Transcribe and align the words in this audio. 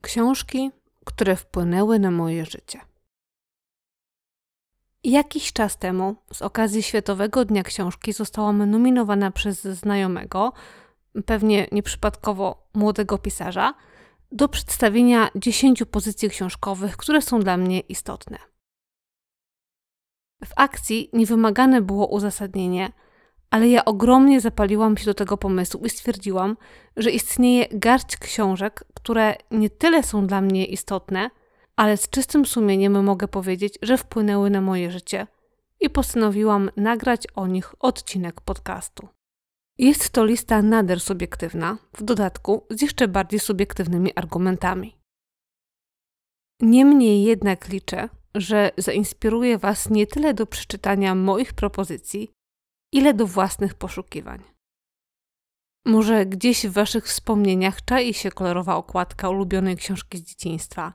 Książki, 0.00 0.70
które 1.04 1.36
wpłynęły 1.36 1.98
na 1.98 2.10
moje 2.10 2.44
życie. 2.46 2.80
Jakiś 5.04 5.52
czas 5.52 5.78
temu, 5.78 6.16
z 6.32 6.42
okazji 6.42 6.82
Światowego 6.82 7.44
Dnia 7.44 7.62
Książki, 7.62 8.12
zostałam 8.12 8.70
nominowana 8.70 9.30
przez 9.30 9.62
znajomego, 9.62 10.52
pewnie 11.26 11.68
nieprzypadkowo 11.72 12.68
młodego 12.74 13.18
pisarza, 13.18 13.74
do 14.32 14.48
przedstawienia 14.48 15.30
10 15.34 15.82
pozycji 15.90 16.30
książkowych, 16.30 16.96
które 16.96 17.22
są 17.22 17.40
dla 17.40 17.56
mnie 17.56 17.80
istotne. 17.80 18.38
W 20.44 20.52
akcji 20.56 21.10
niewymagane 21.12 21.80
było 21.82 22.06
uzasadnienie, 22.06 22.92
ale 23.50 23.68
ja 23.68 23.84
ogromnie 23.84 24.40
zapaliłam 24.40 24.96
się 24.96 25.04
do 25.04 25.14
tego 25.14 25.36
pomysłu 25.36 25.86
i 25.86 25.90
stwierdziłam, 25.90 26.56
że 26.96 27.10
istnieje 27.10 27.66
garść 27.72 28.16
książek, 28.16 28.84
które 28.94 29.36
nie 29.50 29.70
tyle 29.70 30.02
są 30.02 30.26
dla 30.26 30.40
mnie 30.40 30.66
istotne, 30.66 31.30
ale 31.76 31.96
z 31.96 32.08
czystym 32.08 32.46
sumieniem 32.46 33.04
mogę 33.04 33.28
powiedzieć, 33.28 33.78
że 33.82 33.98
wpłynęły 33.98 34.50
na 34.50 34.60
moje 34.60 34.90
życie 34.90 35.26
i 35.80 35.90
postanowiłam 35.90 36.70
nagrać 36.76 37.26
o 37.34 37.46
nich 37.46 37.74
odcinek 37.78 38.40
podcastu. 38.40 39.08
Jest 39.78 40.10
to 40.10 40.24
lista 40.24 40.62
nader 40.62 41.00
subiektywna, 41.00 41.78
w 41.92 42.02
dodatku 42.02 42.66
z 42.70 42.82
jeszcze 42.82 43.08
bardziej 43.08 43.40
subiektywnymi 43.40 44.14
argumentami. 44.14 44.96
Niemniej 46.60 47.22
jednak 47.22 47.68
liczę, 47.68 48.08
że 48.34 48.70
zainspiruje 48.76 49.58
Was 49.58 49.90
nie 49.90 50.06
tyle 50.06 50.34
do 50.34 50.46
przeczytania 50.46 51.14
moich 51.14 51.52
propozycji, 51.52 52.30
ile 52.92 53.14
do 53.14 53.26
własnych 53.26 53.74
poszukiwań. 53.74 54.42
Może 55.84 56.26
gdzieś 56.26 56.66
w 56.66 56.72
Waszych 56.72 57.06
wspomnieniach 57.06 57.84
czai 57.84 58.14
się 58.14 58.30
kolorowa 58.30 58.76
okładka 58.76 59.28
ulubionej 59.28 59.76
książki 59.76 60.18
z 60.18 60.22
dzieciństwa 60.22 60.92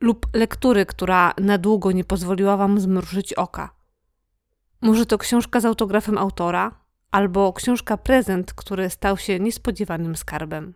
lub 0.00 0.26
lektury, 0.34 0.86
która 0.86 1.34
na 1.38 1.58
długo 1.58 1.92
nie 1.92 2.04
pozwoliła 2.04 2.56
Wam 2.56 2.80
zmrużyć 2.80 3.32
oka. 3.32 3.74
Może 4.80 5.06
to 5.06 5.18
książka 5.18 5.60
z 5.60 5.64
autografem 5.64 6.18
autora, 6.18 6.84
albo 7.10 7.52
książka 7.52 7.96
prezent, 7.96 8.54
który 8.54 8.90
stał 8.90 9.16
się 9.16 9.40
niespodziewanym 9.40 10.16
skarbem. 10.16 10.74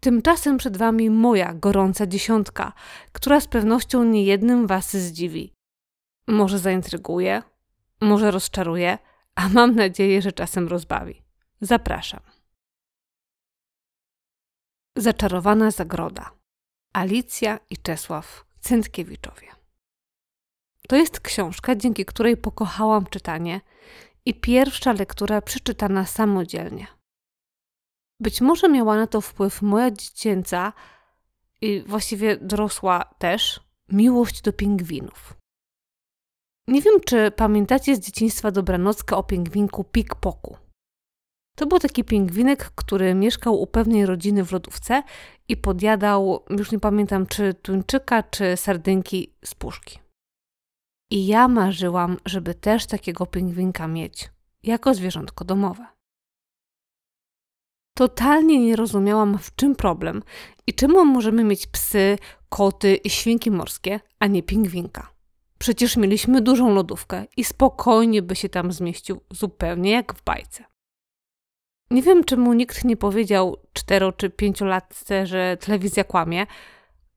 Tymczasem 0.00 0.56
przed 0.56 0.76
Wami 0.76 1.10
moja 1.10 1.54
gorąca 1.54 2.06
dziesiątka, 2.06 2.72
która 3.12 3.40
z 3.40 3.48
pewnością 3.48 4.04
niejednym 4.04 4.66
Was 4.66 4.96
zdziwi. 4.96 5.54
Może 6.26 6.58
zaintryguje, 6.58 7.42
może 8.00 8.30
rozczaruje, 8.30 8.98
a 9.34 9.48
mam 9.48 9.74
nadzieję, 9.74 10.22
że 10.22 10.32
czasem 10.32 10.68
rozbawi. 10.68 11.22
Zapraszam. 11.60 12.20
Zaczarowana 14.96 15.70
zagroda. 15.70 16.30
Alicja 16.92 17.58
i 17.70 17.76
Czesław 17.76 18.44
Cyntkiewiczowie. 18.60 19.48
To 20.88 20.96
jest 20.96 21.20
książka, 21.20 21.76
dzięki 21.76 22.04
której 22.04 22.36
pokochałam 22.36 23.06
czytanie 23.06 23.60
i 24.24 24.34
pierwsza 24.34 24.92
lektura 24.92 25.42
przeczytana 25.42 26.06
samodzielnie. 26.06 26.86
Być 28.20 28.40
może 28.40 28.68
miała 28.68 28.96
na 28.96 29.06
to 29.06 29.20
wpływ 29.20 29.62
moja 29.62 29.90
dziecięca 29.90 30.72
i 31.60 31.82
właściwie 31.86 32.36
dorosła 32.36 33.04
też 33.18 33.60
miłość 33.88 34.42
do 34.42 34.52
pingwinów. 34.52 35.41
Nie 36.72 36.82
wiem, 36.82 37.00
czy 37.06 37.30
pamiętacie 37.30 37.96
z 37.96 38.00
dzieciństwa 38.00 38.50
dobranockę 38.50 39.16
o 39.16 39.22
pingwinku 39.22 39.84
Pikpoku. 39.84 40.56
To 41.56 41.66
był 41.66 41.78
taki 41.78 42.04
pingwinek, 42.04 42.70
który 42.74 43.14
mieszkał 43.14 43.60
u 43.60 43.66
pewnej 43.66 44.06
rodziny 44.06 44.44
w 44.44 44.52
lodówce 44.52 45.02
i 45.48 45.56
podjadał, 45.56 46.44
już 46.50 46.72
nie 46.72 46.80
pamiętam, 46.80 47.26
czy 47.26 47.54
tuńczyka, 47.54 48.22
czy 48.22 48.56
sardynki 48.56 49.34
z 49.44 49.54
puszki. 49.54 49.98
I 51.10 51.26
ja 51.26 51.48
marzyłam, 51.48 52.16
żeby 52.24 52.54
też 52.54 52.86
takiego 52.86 53.26
pingwinka 53.26 53.88
mieć, 53.88 54.30
jako 54.62 54.94
zwierzątko 54.94 55.44
domowe. 55.44 55.86
Totalnie 57.96 58.66
nie 58.66 58.76
rozumiałam, 58.76 59.38
w 59.38 59.54
czym 59.54 59.76
problem 59.76 60.22
i 60.66 60.74
czemu 60.74 61.04
możemy 61.04 61.44
mieć 61.44 61.66
psy, 61.66 62.18
koty 62.48 62.94
i 62.94 63.10
świnki 63.10 63.50
morskie, 63.50 64.00
a 64.18 64.26
nie 64.26 64.42
pingwinka. 64.42 65.12
Przecież 65.62 65.96
mieliśmy 65.96 66.40
dużą 66.40 66.74
lodówkę 66.74 67.24
i 67.36 67.44
spokojnie 67.44 68.22
by 68.22 68.36
się 68.36 68.48
tam 68.48 68.72
zmieścił, 68.72 69.20
zupełnie 69.30 69.90
jak 69.90 70.14
w 70.14 70.24
bajce. 70.24 70.64
Nie 71.90 72.02
wiem, 72.02 72.24
czemu 72.24 72.52
nikt 72.52 72.84
nie 72.84 72.96
powiedział 72.96 73.56
cztero 73.72 74.12
czy 74.12 74.30
pięciolatce, 74.30 75.26
że 75.26 75.56
telewizja 75.60 76.04
kłamie, 76.04 76.46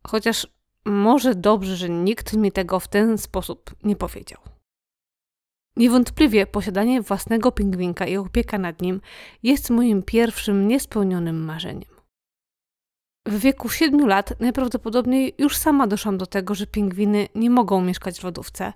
chociaż 0.08 0.48
może 0.86 1.36
dobrze, 1.36 1.76
że 1.76 1.90
nikt 1.90 2.34
mi 2.34 2.52
tego 2.52 2.80
w 2.80 2.88
ten 2.88 3.18
sposób 3.18 3.76
nie 3.84 3.96
powiedział. 3.96 4.42
Niewątpliwie 5.76 6.48
posiadanie 6.48 7.02
własnego 7.02 7.52
pingwinka 7.52 8.06
i 8.06 8.18
opieka 8.18 8.58
nad 8.58 8.82
nim 8.82 9.02
jest 9.44 9.70
moim 9.70 10.04
pierwszym 10.04 10.68
niespełnionym 10.68 11.46
marzeniem. 11.46 11.95
W 13.28 13.40
wieku 13.40 13.70
7 13.70 14.08
lat 14.08 14.40
najprawdopodobniej 14.40 15.36
już 15.38 15.58
sama 15.58 15.88
doszłam 15.88 16.18
do 16.18 16.26
tego, 16.26 16.56
że 16.56 16.68
pingwiny 16.68 17.28
nie 17.36 17.50
mogą 17.50 17.82
mieszkać 17.82 18.20
w 18.20 18.24
lodówce. 18.24 18.74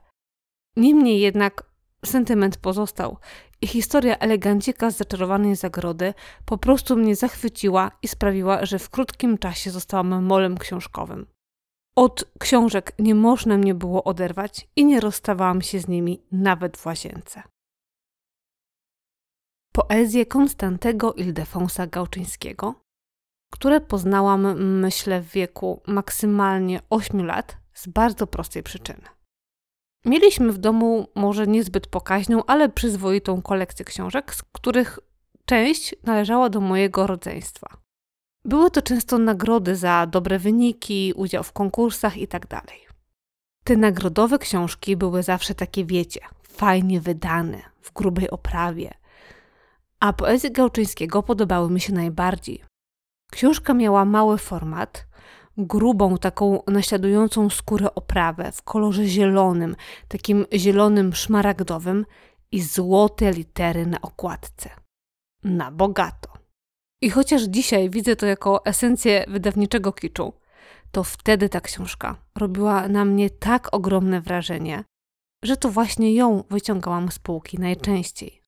Niemniej 0.75 1.19
jednak 1.19 1.63
sentyment 2.05 2.57
pozostał 2.57 3.17
i 3.61 3.67
historia 3.67 4.17
elegancika 4.17 4.91
z 4.91 4.97
zaczarowanej 4.97 5.55
zagrody 5.55 6.13
po 6.45 6.57
prostu 6.57 6.95
mnie 6.95 7.15
zachwyciła 7.15 7.91
i 8.01 8.07
sprawiła, 8.07 8.65
że 8.65 8.79
w 8.79 8.89
krótkim 8.89 9.37
czasie 9.37 9.71
zostałam 9.71 10.25
molem 10.25 10.57
książkowym. 10.57 11.25
Od 11.95 12.31
książek 12.39 12.93
nie 12.99 13.15
można 13.15 13.57
mnie 13.57 13.75
było 13.75 14.03
oderwać 14.03 14.67
i 14.75 14.85
nie 14.85 14.99
rozstawałam 14.99 15.61
się 15.61 15.79
z 15.79 15.87
nimi 15.87 16.23
nawet 16.31 16.77
w 16.77 16.85
łazience. 16.85 17.43
Poezję 19.73 20.25
Konstantego 20.25 21.13
Ildefonsa 21.13 21.87
Gałczyńskiego, 21.87 22.75
które 23.49 23.81
poznałam, 23.81 24.63
myślę, 24.79 25.21
w 25.21 25.31
wieku 25.31 25.81
maksymalnie 25.87 26.79
8 26.89 27.25
lat 27.25 27.57
z 27.73 27.87
bardzo 27.87 28.27
prostej 28.27 28.63
przyczyny. 28.63 29.03
Mieliśmy 30.05 30.51
w 30.51 30.57
domu 30.57 31.07
może 31.15 31.47
niezbyt 31.47 31.87
pokaźną, 31.87 32.45
ale 32.45 32.69
przyzwoitą 32.69 33.41
kolekcję 33.41 33.85
książek, 33.85 34.35
z 34.35 34.43
których 34.43 34.99
część 35.45 35.95
należała 36.03 36.49
do 36.49 36.61
mojego 36.61 37.07
rodzeństwa. 37.07 37.77
Były 38.45 38.71
to 38.71 38.81
często 38.81 39.17
nagrody 39.17 39.75
za 39.75 40.07
dobre 40.07 40.39
wyniki, 40.39 41.13
udział 41.15 41.43
w 41.43 41.53
konkursach 41.53 42.17
itd. 42.17 42.47
Tak 42.47 42.65
Te 43.63 43.77
nagrodowe 43.77 44.39
książki 44.39 44.97
były 44.97 45.23
zawsze 45.23 45.55
takie, 45.55 45.85
wiecie, 45.85 46.19
fajnie 46.43 47.01
wydane, 47.01 47.61
w 47.81 47.93
grubej 47.93 48.29
oprawie. 48.29 48.93
A 49.99 50.13
poezji 50.13 50.51
Gałczyńskiego 50.51 51.23
podobały 51.23 51.71
mi 51.71 51.81
się 51.81 51.93
najbardziej. 51.93 52.68
Książka 53.31 53.73
miała 53.73 54.05
mały 54.05 54.37
format, 54.37 55.07
grubą, 55.57 56.17
taką 56.17 56.63
naśladującą 56.67 57.49
skórę 57.49 57.95
oprawę 57.95 58.51
w 58.51 58.61
kolorze 58.61 59.05
zielonym, 59.05 59.75
takim 60.07 60.45
zielonym 60.53 61.13
szmaragdowym 61.13 62.05
i 62.51 62.61
złote 62.61 63.31
litery 63.31 63.85
na 63.85 64.01
okładce. 64.01 64.69
Na 65.43 65.71
bogato. 65.71 66.29
I 67.01 67.09
chociaż 67.09 67.41
dzisiaj 67.43 67.89
widzę 67.89 68.15
to 68.15 68.25
jako 68.25 68.65
esencję 68.65 69.25
wydawniczego 69.27 69.93
kiczu, 69.93 70.33
to 70.91 71.03
wtedy 71.03 71.49
ta 71.49 71.61
książka 71.61 72.15
robiła 72.35 72.87
na 72.87 73.05
mnie 73.05 73.29
tak 73.29 73.73
ogromne 73.73 74.21
wrażenie, 74.21 74.83
że 75.43 75.57
to 75.57 75.69
właśnie 75.69 76.13
ją 76.13 76.43
wyciągałam 76.49 77.11
z 77.11 77.19
półki 77.19 77.59
najczęściej. 77.59 78.38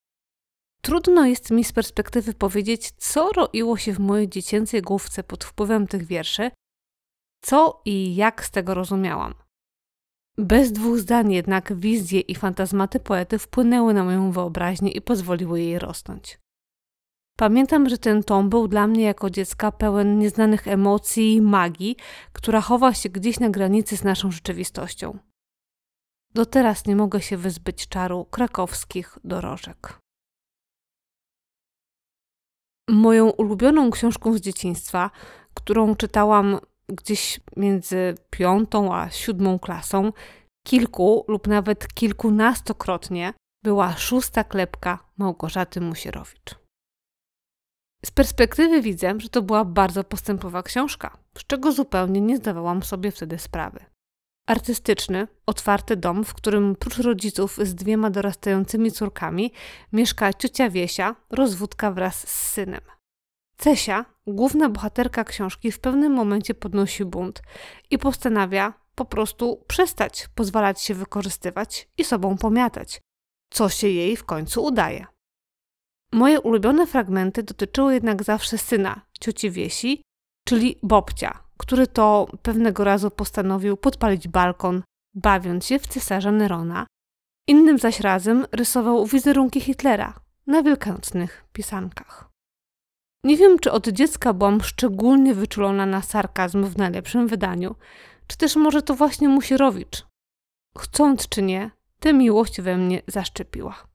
Trudno 0.81 1.25
jest 1.25 1.51
mi 1.51 1.63
z 1.63 1.71
perspektywy 1.73 2.33
powiedzieć, 2.33 2.91
co 2.91 3.29
roiło 3.31 3.77
się 3.77 3.93
w 3.93 3.99
mojej 3.99 4.29
dziecięcej 4.29 4.81
główce 4.81 5.23
pod 5.23 5.43
wpływem 5.43 5.87
tych 5.87 6.05
wierszy, 6.05 6.51
co 7.41 7.81
i 7.85 8.15
jak 8.15 8.45
z 8.45 8.51
tego 8.51 8.73
rozumiałam. 8.73 9.33
Bez 10.37 10.71
dwóch 10.71 10.99
zdań 10.99 11.33
jednak 11.33 11.73
wizje 11.73 12.19
i 12.19 12.35
fantazmaty 12.35 12.99
poety 12.99 13.39
wpłynęły 13.39 13.93
na 13.93 14.03
moją 14.03 14.31
wyobraźnię 14.31 14.91
i 14.91 15.01
pozwoliły 15.01 15.61
jej 15.61 15.79
rosnąć. 15.79 16.39
Pamiętam, 17.37 17.89
że 17.89 17.97
ten 17.97 18.23
tom 18.23 18.49
był 18.49 18.67
dla 18.67 18.87
mnie 18.87 19.03
jako 19.03 19.29
dziecka 19.29 19.71
pełen 19.71 20.19
nieznanych 20.19 20.67
emocji 20.67 21.33
i 21.33 21.41
magii, 21.41 21.95
która 22.33 22.61
chowa 22.61 22.93
się 22.93 23.09
gdzieś 23.09 23.39
na 23.39 23.49
granicy 23.49 23.97
z 23.97 24.03
naszą 24.03 24.31
rzeczywistością. 24.31 25.17
Do 26.33 26.45
teraz 26.45 26.85
nie 26.85 26.95
mogę 26.95 27.21
się 27.21 27.37
wyzbyć 27.37 27.87
czaru 27.87 28.25
krakowskich 28.25 29.17
dorożek. 29.23 29.99
Moją 32.89 33.29
ulubioną 33.29 33.91
książką 33.91 34.33
z 34.33 34.41
dzieciństwa, 34.41 35.11
którą 35.53 35.95
czytałam 35.95 36.59
gdzieś 36.89 37.39
między 37.57 38.15
piątą 38.29 38.95
a 38.95 39.09
siódmą 39.09 39.59
klasą, 39.59 40.13
kilku 40.67 41.25
lub 41.27 41.47
nawet 41.47 41.87
kilkunastokrotnie, 41.93 43.33
była 43.63 43.93
szósta 43.97 44.43
klepka 44.43 44.99
Małgorzaty 45.17 45.81
Musierowicz. 45.81 46.55
Z 48.05 48.11
perspektywy 48.11 48.81
widzę, 48.81 49.13
że 49.17 49.29
to 49.29 49.41
była 49.41 49.65
bardzo 49.65 50.03
postępowa 50.03 50.63
książka. 50.63 51.17
z 51.37 51.43
czego 51.43 51.71
zupełnie 51.71 52.21
nie 52.21 52.37
zdawałam 52.37 52.83
sobie 52.83 53.11
wtedy 53.11 53.39
sprawy. 53.39 53.90
Artystyczny, 54.47 55.27
otwarty 55.45 55.95
dom, 55.95 56.23
w 56.23 56.33
którym 56.33 56.75
prócz 56.75 56.97
rodziców 56.97 57.57
z 57.61 57.75
dwiema 57.75 58.09
dorastającymi 58.09 58.91
córkami 58.91 59.51
mieszka 59.93 60.33
ciocia 60.33 60.69
Wiesia, 60.69 61.15
rozwódka 61.29 61.91
wraz 61.91 62.27
z 62.27 62.51
synem. 62.51 62.81
Cesia, 63.57 64.05
główna 64.27 64.69
bohaterka 64.69 65.23
książki, 65.23 65.71
w 65.71 65.79
pewnym 65.79 66.13
momencie 66.13 66.53
podnosi 66.53 67.05
bunt 67.05 67.41
i 67.89 67.97
postanawia 67.97 68.73
po 68.95 69.05
prostu 69.05 69.63
przestać 69.67 70.27
pozwalać 70.35 70.81
się 70.81 70.93
wykorzystywać 70.93 71.89
i 71.97 72.03
sobą 72.03 72.37
pomiatać, 72.37 73.01
co 73.53 73.69
się 73.69 73.87
jej 73.87 74.17
w 74.17 74.23
końcu 74.23 74.63
udaje. 74.63 75.05
Moje 76.11 76.41
ulubione 76.41 76.87
fragmenty 76.87 77.43
dotyczyły 77.43 77.93
jednak 77.93 78.23
zawsze 78.23 78.57
syna 78.57 79.01
cioci 79.19 79.51
Wiesi, 79.51 80.01
czyli 80.47 80.79
Bobcia, 80.83 81.40
który 81.61 81.87
to 81.87 82.27
pewnego 82.41 82.83
razu 82.83 83.11
postanowił 83.11 83.77
podpalić 83.77 84.27
balkon, 84.27 84.83
bawiąc 85.13 85.65
się 85.65 85.79
w 85.79 85.87
cesarza 85.87 86.31
Nerona. 86.31 86.87
Innym 87.47 87.77
zaś 87.77 87.99
razem 87.99 88.45
rysował 88.51 89.05
wizerunki 89.05 89.61
Hitlera 89.61 90.19
na 90.47 90.63
wielkanocnych 90.63 91.45
pisankach. 91.53 92.29
Nie 93.23 93.37
wiem, 93.37 93.59
czy 93.59 93.71
od 93.71 93.87
dziecka 93.87 94.33
byłam 94.33 94.61
szczególnie 94.61 95.33
wyczulona 95.33 95.85
na 95.85 96.01
sarkazm 96.01 96.63
w 96.65 96.77
najlepszym 96.77 97.27
wydaniu, 97.27 97.75
czy 98.27 98.37
też 98.37 98.55
może 98.55 98.81
to 98.81 98.95
właśnie 98.95 99.29
Musierowicz. 99.29 100.05
Chcąc 100.77 101.29
czy 101.29 101.41
nie, 101.41 101.71
tę 101.99 102.13
miłość 102.13 102.61
we 102.61 102.77
mnie 102.77 103.01
zaszczepiła. 103.07 103.87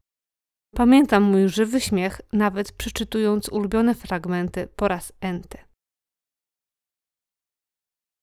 Pamiętam 0.75 1.23
mój 1.23 1.49
żywy 1.49 1.81
śmiech, 1.81 2.21
nawet 2.33 2.73
przeczytując 2.73 3.49
ulubione 3.49 3.95
fragmenty 3.95 4.69
po 4.77 4.89
raz 4.89 5.13
enty. 5.21 5.66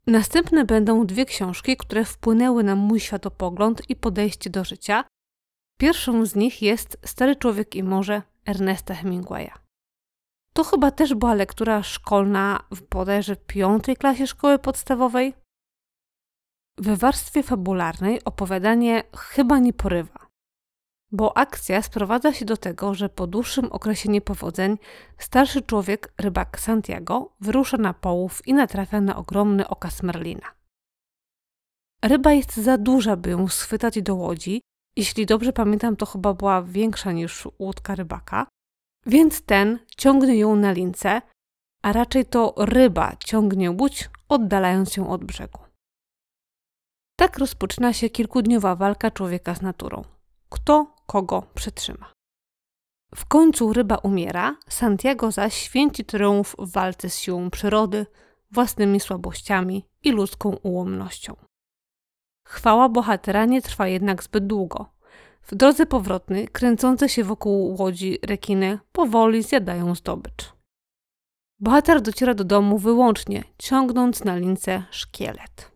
Następne 0.07 0.65
będą 0.65 1.05
dwie 1.05 1.25
książki, 1.25 1.77
które 1.77 2.05
wpłynęły 2.05 2.63
na 2.63 2.75
mój 2.75 2.99
światopogląd 2.99 3.89
i 3.89 3.95
podejście 3.95 4.49
do 4.49 4.63
życia. 4.63 5.03
Pierwszą 5.79 6.25
z 6.25 6.35
nich 6.35 6.61
jest 6.61 6.97
Stary 7.05 7.35
Człowiek 7.35 7.75
i 7.75 7.83
Morze 7.83 8.21
Ernesta 8.45 8.93
Hemingwaya. 8.93 9.51
To 10.53 10.63
chyba 10.63 10.91
też 10.91 11.13
była 11.13 11.33
lektura 11.33 11.83
szkolna 11.83 12.63
w 12.71 12.81
bodajże 12.81 13.35
piątej 13.35 13.95
klasie 13.95 14.27
szkoły 14.27 14.59
podstawowej. 14.59 15.33
We 16.77 16.97
warstwie 16.97 17.43
fabularnej 17.43 18.23
opowiadanie 18.23 19.03
chyba 19.17 19.59
nie 19.59 19.73
porywa 19.73 20.27
bo 21.13 21.37
akcja 21.37 21.81
sprowadza 21.81 22.33
się 22.33 22.45
do 22.45 22.57
tego, 22.57 22.93
że 22.93 23.09
po 23.09 23.27
dłuższym 23.27 23.71
okresie 23.71 24.09
niepowodzeń 24.09 24.77
starszy 25.17 25.61
człowiek, 25.61 26.13
rybak 26.17 26.59
Santiago, 26.59 27.33
wyrusza 27.39 27.77
na 27.77 27.93
połów 27.93 28.47
i 28.47 28.53
natrafia 28.53 29.01
na 29.01 29.15
ogromny 29.15 29.67
okaz 29.67 30.03
Merlina. 30.03 30.53
Ryba 32.03 32.33
jest 32.33 32.57
za 32.57 32.77
duża, 32.77 33.15
by 33.15 33.29
ją 33.29 33.47
schwytać 33.47 34.01
do 34.01 34.15
łodzi. 34.15 34.61
Jeśli 34.95 35.25
dobrze 35.25 35.53
pamiętam, 35.53 35.95
to 35.95 36.05
chyba 36.05 36.33
była 36.33 36.61
większa 36.61 37.11
niż 37.11 37.47
łódka 37.59 37.95
rybaka. 37.95 38.47
Więc 39.05 39.41
ten 39.41 39.79
ciągnie 39.97 40.37
ją 40.37 40.55
na 40.55 40.71
lince, 40.71 41.21
a 41.83 41.93
raczej 41.93 42.25
to 42.25 42.53
ryba 42.57 43.15
ciągnie 43.19 43.71
łódź, 43.71 44.09
oddalając 44.29 44.97
ją 44.97 45.09
od 45.09 45.23
brzegu. 45.23 45.59
Tak 47.19 47.37
rozpoczyna 47.37 47.93
się 47.93 48.09
kilkudniowa 48.09 48.75
walka 48.75 49.11
człowieka 49.11 49.55
z 49.55 49.61
naturą. 49.61 50.03
Kto 50.49 50.92
kogo 51.05 51.43
przytrzyma. 51.53 52.13
W 53.15 53.25
końcu 53.25 53.73
ryba 53.73 53.95
umiera, 53.95 54.55
Santiago 54.69 55.31
zaś 55.31 55.53
święci 55.53 56.05
triumf 56.05 56.55
w 56.59 56.71
walce 56.71 57.09
z 57.09 57.17
siłą 57.17 57.49
przyrody, 57.49 58.05
własnymi 58.51 58.99
słabościami 58.99 59.85
i 60.03 60.11
ludzką 60.11 60.55
ułomnością. 60.63 61.35
Chwała 62.47 62.89
bohatera 62.89 63.45
nie 63.45 63.61
trwa 63.61 63.87
jednak 63.87 64.23
zbyt 64.23 64.47
długo. 64.47 64.93
W 65.41 65.55
drodze 65.55 65.85
powrotnej 65.85 66.47
kręcące 66.47 67.09
się 67.09 67.23
wokół 67.23 67.75
łodzi 67.79 68.19
rekiny 68.23 68.79
powoli 68.91 69.43
zjadają 69.43 69.95
zdobycz. 69.95 70.53
Bohater 71.59 72.01
dociera 72.01 72.33
do 72.33 72.43
domu 72.43 72.77
wyłącznie 72.77 73.43
ciągnąc 73.57 74.23
na 74.23 74.35
lince 74.35 74.83
szkielet. 74.91 75.72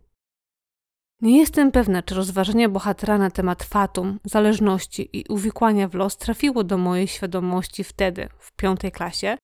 Nie 1.22 1.38
jestem 1.38 1.72
pewna, 1.72 2.04
czy 2.04 2.16
rozważenie 2.16 2.70
bohatera 2.70 3.18
na 3.18 3.32
temat 3.32 3.64
fatum, 3.64 4.20
zależności 4.24 5.10
i 5.14 5.26
uwikłania 5.30 5.88
w 5.88 5.94
los 5.94 6.18
trafiło 6.18 6.64
do 6.64 6.78
mojej 6.78 7.08
świadomości 7.08 7.84
wtedy, 7.84 8.30
w 8.40 8.52
piątej 8.52 8.92
klasie, 8.92 9.38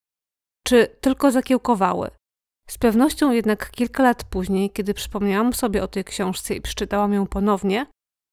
czy 0.64 0.88
tylko 1.02 1.32
zakiełkowały. 1.32 2.10
Z 2.70 2.78
pewnością 2.78 3.32
jednak 3.32 3.72
kilka 3.72 4.04
lat 4.04 4.24
później, 4.24 4.70
kiedy 4.70 4.94
przypomniałam 4.94 5.54
sobie 5.54 5.84
o 5.84 5.88
tej 5.88 6.04
książce 6.04 6.56
i 6.56 6.62
przeczytałam 6.62 7.14
ją 7.14 7.28
ponownie, 7.28 7.86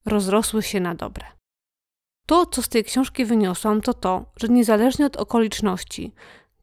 rozrosły 0.06 0.62
się 0.62 0.80
na 0.80 0.94
dobre. 0.94 1.26
To, 2.26 2.46
co 2.46 2.62
z 2.62 2.68
tej 2.68 2.84
książki 2.84 3.24
wyniosłam, 3.24 3.80
to 3.80 3.94
to, 3.94 4.32
że 4.36 4.48
niezależnie 4.48 5.06
od 5.06 5.16
okoliczności, 5.16 6.12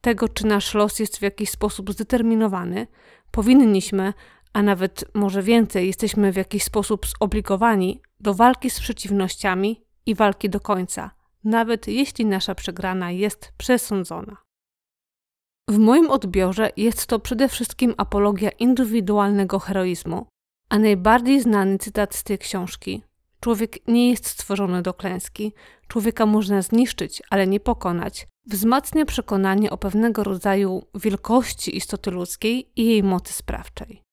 tego 0.02 0.30
czy 0.30 0.46
nasz 0.46 0.74
los 0.74 1.00
jest 1.00 1.18
w 1.18 1.22
jakiś 1.22 1.50
sposób 1.50 1.92
zdeterminowany, 1.92 2.88
powinniśmy, 3.32 4.14
a 4.54 4.62
nawet 4.62 5.06
może 5.14 5.44
więcej, 5.44 5.88
jesteśmy 5.88 6.32
w 6.32 6.36
jakiś 6.36 6.64
sposób 6.64 7.06
zobligowani 7.22 8.02
do 8.20 8.34
walki 8.34 8.70
z 8.70 8.80
przeciwnościami 8.80 9.82
i 10.06 10.16
walki 10.16 10.50
do 10.50 10.60
końca, 10.60 11.12
nawet 11.44 11.88
jeśli 11.88 12.26
nasza 12.26 12.56
przegrana 12.56 13.12
jest 13.12 13.54
przesądzona. 13.58 14.38
W 15.70 15.78
moim 15.78 16.12
odbiorze 16.12 16.70
jest 16.78 17.08
to 17.08 17.20
przede 17.20 17.50
wszystkim 17.50 17.94
apologia 17.98 18.50
indywidualnego 18.50 19.60
heroizmu, 19.60 20.28
a 20.70 20.80
najbardziej 20.80 21.42
znany 21.42 21.78
cytat 21.78 22.16
z 22.16 22.24
tej 22.24 22.38
książki: 22.38 23.04
Człowiek 23.40 23.88
nie 23.88 24.10
jest 24.10 24.26
stworzony 24.26 24.82
do 24.82 24.94
klęski, 24.94 25.54
człowieka 25.88 26.26
można 26.26 26.62
zniszczyć, 26.62 27.22
ale 27.30 27.48
nie 27.48 27.60
pokonać, 27.60 28.28
wzmacnia 28.46 29.06
przekonanie 29.06 29.72
o 29.72 29.78
pewnego 29.78 30.24
rodzaju 30.24 30.88
wielkości 30.96 31.78
istoty 31.78 32.12
ludzkiej 32.12 32.72
i 32.76 32.86
jej 32.86 33.04
mocy 33.04 33.34
sprawczej. 33.34 34.07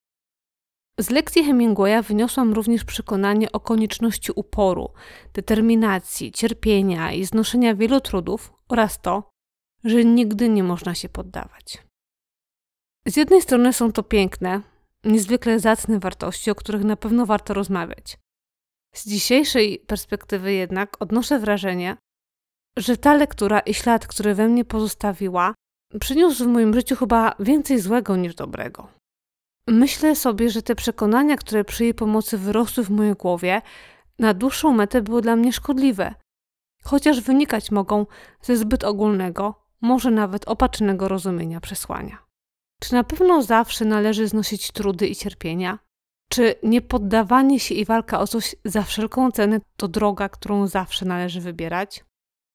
Z 1.00 1.10
lekcji 1.10 1.44
Hemingwaya 1.44 2.02
wyniosłam 2.02 2.52
również 2.52 2.84
przekonanie 2.84 3.52
o 3.52 3.60
konieczności 3.60 4.32
uporu, 4.32 4.92
determinacji, 5.32 6.32
cierpienia 6.32 7.12
i 7.12 7.24
znoszenia 7.24 7.74
wielu 7.74 8.00
trudów 8.00 8.52
oraz 8.68 9.00
to, 9.00 9.30
że 9.84 10.04
nigdy 10.04 10.48
nie 10.48 10.62
można 10.62 10.94
się 10.94 11.08
poddawać. 11.08 11.78
Z 13.06 13.16
jednej 13.16 13.42
strony 13.42 13.72
są 13.72 13.92
to 13.92 14.02
piękne, 14.02 14.60
niezwykle 15.04 15.60
zacne 15.60 15.98
wartości, 15.98 16.50
o 16.50 16.54
których 16.54 16.84
na 16.84 16.96
pewno 16.96 17.26
warto 17.26 17.54
rozmawiać. 17.54 18.18
Z 18.94 19.08
dzisiejszej 19.08 19.78
perspektywy 19.78 20.52
jednak 20.52 21.02
odnoszę 21.02 21.38
wrażenie, 21.38 21.96
że 22.78 22.96
ta 22.96 23.14
lektura 23.14 23.60
i 23.60 23.74
ślad, 23.74 24.06
który 24.06 24.34
we 24.34 24.48
mnie 24.48 24.64
pozostawiła, 24.64 25.54
przyniósł 26.00 26.44
w 26.44 26.48
moim 26.48 26.74
życiu 26.74 26.96
chyba 26.96 27.34
więcej 27.40 27.80
złego 27.80 28.16
niż 28.16 28.34
dobrego. 28.34 28.88
Myślę 29.66 30.16
sobie, 30.16 30.50
że 30.50 30.62
te 30.62 30.74
przekonania, 30.74 31.36
które 31.36 31.64
przy 31.64 31.84
jej 31.84 31.94
pomocy 31.94 32.38
wyrosły 32.38 32.84
w 32.84 32.90
mojej 32.90 33.14
głowie, 33.14 33.62
na 34.18 34.34
dłuższą 34.34 34.72
metę 34.72 35.02
były 35.02 35.22
dla 35.22 35.36
mnie 35.36 35.52
szkodliwe, 35.52 36.14
chociaż 36.84 37.20
wynikać 37.20 37.70
mogą 37.70 38.06
ze 38.42 38.56
zbyt 38.56 38.84
ogólnego, 38.84 39.54
może 39.80 40.10
nawet 40.10 40.48
opacznego 40.48 41.08
rozumienia 41.08 41.60
przesłania. 41.60 42.18
Czy 42.80 42.92
na 42.92 43.04
pewno 43.04 43.42
zawsze 43.42 43.84
należy 43.84 44.28
znosić 44.28 44.72
trudy 44.72 45.06
i 45.06 45.16
cierpienia? 45.16 45.78
Czy 46.28 46.54
niepoddawanie 46.62 47.60
się 47.60 47.74
i 47.74 47.84
walka 47.84 48.20
o 48.20 48.26
coś 48.26 48.56
za 48.64 48.82
wszelką 48.82 49.30
cenę 49.30 49.60
to 49.76 49.88
droga, 49.88 50.28
którą 50.28 50.66
zawsze 50.66 51.04
należy 51.04 51.40
wybierać? 51.40 52.04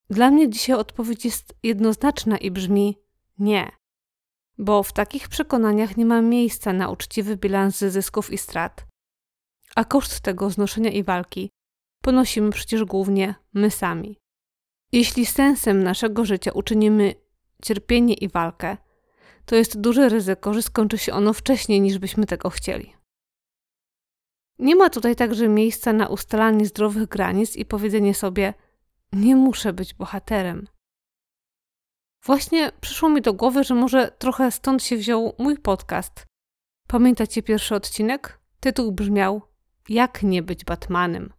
Dla 0.10 0.32
mnie 0.32 0.50
dzisiaj 0.50 0.76
odpowiedź 0.76 1.26
jest 1.26 1.54
jednoznaczna 1.64 2.38
i 2.38 2.52
brzmi 2.52 2.98
nie 3.40 3.79
bo 4.60 4.84
w 4.84 4.94
takich 4.94 5.28
przekonaniach 5.30 5.98
nie 5.98 6.06
ma 6.06 6.22
miejsca 6.22 6.74
na 6.74 6.90
uczciwy 6.90 7.38
bilans 7.38 7.78
zysków 7.78 8.34
i 8.34 8.38
strat. 8.38 8.86
A 9.76 9.86
koszt 9.86 10.20
tego 10.20 10.50
znoszenia 10.50 10.92
i 10.92 11.04
walki 11.04 11.50
ponosimy 12.04 12.52
przecież 12.52 12.84
głównie 12.84 13.36
my 13.54 13.72
sami. 13.72 14.20
Jeśli 14.92 15.26
sensem 15.26 15.84
naszego 15.84 16.26
życia 16.26 16.52
uczynimy 16.52 17.14
cierpienie 17.64 18.14
i 18.14 18.30
walkę, 18.30 18.78
to 19.46 19.56
jest 19.56 19.82
duże 19.82 20.10
ryzyko, 20.10 20.54
że 20.54 20.62
skończy 20.62 20.98
się 20.98 21.14
ono 21.14 21.34
wcześniej 21.34 21.82
niż 21.82 21.98
byśmy 21.98 22.26
tego 22.26 22.50
chcieli. 22.50 22.94
Nie 24.60 24.76
ma 24.76 24.90
tutaj 24.90 25.16
także 25.16 25.48
miejsca 25.48 25.94
na 25.94 26.08
ustalanie 26.08 26.66
zdrowych 26.66 27.08
granic 27.08 27.56
i 27.56 27.66
powiedzenie 27.66 28.14
sobie: 28.14 28.54
Nie 29.14 29.36
muszę 29.36 29.74
być 29.74 29.94
bohaterem. 29.94 30.68
Właśnie 32.24 32.72
przyszło 32.82 33.10
mi 33.10 33.22
do 33.22 33.34
głowy, 33.34 33.64
że 33.64 33.76
może 33.76 34.12
trochę 34.12 34.52
stąd 34.52 34.84
się 34.84 34.98
wziął 34.98 35.36
mój 35.38 35.58
podcast. 35.58 36.26
Pamiętacie 36.88 37.44
pierwszy 37.44 37.76
odcinek? 37.76 38.40
Tytuł 38.60 38.92
brzmiał 38.92 39.42
Jak 39.90 40.24
nie 40.24 40.44
być 40.44 40.66
Batmanem? 40.66 41.34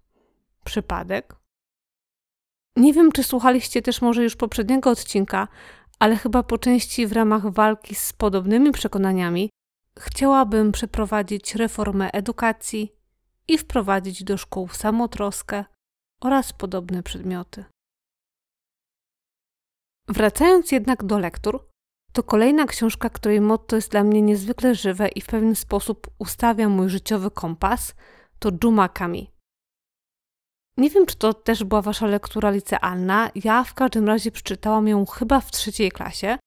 Przypadek? 0.64 1.36
Nie 2.76 2.92
wiem, 2.92 3.12
czy 3.12 3.24
słuchaliście 3.24 3.82
też 3.82 4.02
może 4.02 4.22
już 4.22 4.36
poprzedniego 4.36 4.90
odcinka, 4.90 5.48
ale 5.98 6.16
chyba 6.16 6.42
po 6.42 6.58
części 6.58 7.06
w 7.06 7.12
ramach 7.12 7.52
walki 7.52 7.94
z 7.94 8.12
podobnymi 8.12 8.72
przekonaniami 8.72 9.50
chciałabym 9.98 10.72
przeprowadzić 10.72 11.54
reformę 11.54 12.10
edukacji 12.10 12.92
i 13.48 13.58
wprowadzić 13.58 14.24
do 14.24 14.36
szkół 14.36 14.68
samotroskę 14.68 15.64
oraz 16.20 16.52
podobne 16.52 17.02
przedmioty. 17.02 17.64
Wracając 20.10 20.72
jednak 20.72 21.04
do 21.04 21.18
lektur, 21.18 21.68
to 22.12 22.22
kolejna 22.22 22.66
książka, 22.66 23.10
której 23.10 23.40
motto 23.40 23.76
jest 23.76 23.90
dla 23.90 24.04
mnie 24.04 24.22
niezwykle 24.22 24.74
żywe 24.74 25.08
i 25.08 25.20
w 25.20 25.26
pewien 25.26 25.54
sposób 25.54 26.10
ustawia 26.18 26.68
mój 26.68 26.88
życiowy 26.88 27.30
kompas, 27.30 27.94
to 28.38 28.50
Juma 28.64 28.88
Kami. 28.88 29.30
Nie 30.76 30.90
wiem, 30.90 31.06
czy 31.06 31.16
to 31.16 31.34
też 31.34 31.64
była 31.64 31.82
wasza 31.82 32.06
lektura 32.06 32.50
licealna. 32.50 33.30
Ja 33.34 33.64
w 33.64 33.74
każdym 33.74 34.06
razie 34.06 34.30
przeczytałam 34.30 34.88
ją 34.88 35.06
chyba 35.06 35.40
w 35.40 35.50
trzeciej 35.50 35.90
klasie, 35.90 36.38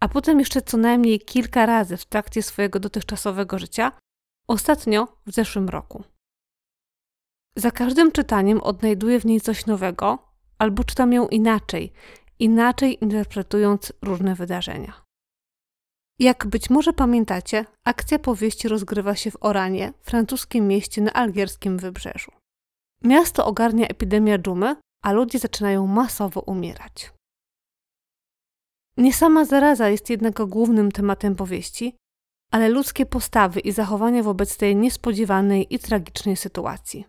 a 0.00 0.08
potem 0.08 0.38
jeszcze 0.38 0.62
co 0.62 0.76
najmniej 0.76 1.20
kilka 1.20 1.66
razy 1.66 1.96
w 1.96 2.06
trakcie 2.06 2.42
swojego 2.42 2.80
dotychczasowego 2.80 3.58
życia, 3.58 3.92
ostatnio 4.48 5.16
w 5.26 5.32
zeszłym 5.32 5.68
roku. 5.68 6.04
Za 7.56 7.70
każdym 7.70 8.12
czytaniem 8.12 8.60
odnajduję 8.60 9.20
w 9.20 9.26
niej 9.26 9.40
coś 9.40 9.66
nowego, 9.66 10.18
albo 10.58 10.84
czytam 10.84 11.12
ją 11.12 11.28
inaczej, 11.28 11.92
inaczej 12.38 13.04
interpretując 13.04 13.92
różne 14.02 14.34
wydarzenia. 14.34 15.04
Jak 16.18 16.46
być 16.46 16.70
może 16.70 16.92
pamiętacie, 16.92 17.64
akcja 17.84 18.18
powieści 18.18 18.68
rozgrywa 18.68 19.14
się 19.14 19.30
w 19.30 19.36
Oranie, 19.40 19.92
francuskim 20.02 20.68
mieście 20.68 21.02
na 21.02 21.12
algierskim 21.12 21.78
wybrzeżu. 21.78 22.32
Miasto 23.02 23.46
ogarnia 23.46 23.86
epidemia 23.86 24.38
dżumy, 24.38 24.76
a 25.02 25.12
ludzie 25.12 25.38
zaczynają 25.38 25.86
masowo 25.86 26.40
umierać. 26.40 27.12
Nie 28.96 29.12
sama 29.12 29.44
zaraza 29.44 29.88
jest 29.88 30.10
jednak 30.10 30.44
głównym 30.44 30.92
tematem 30.92 31.36
powieści, 31.36 31.96
ale 32.52 32.68
ludzkie 32.68 33.06
postawy 33.06 33.60
i 33.60 33.72
zachowania 33.72 34.22
wobec 34.22 34.56
tej 34.56 34.76
niespodziewanej 34.76 35.74
i 35.74 35.78
tragicznej 35.78 36.36
sytuacji. 36.36 37.04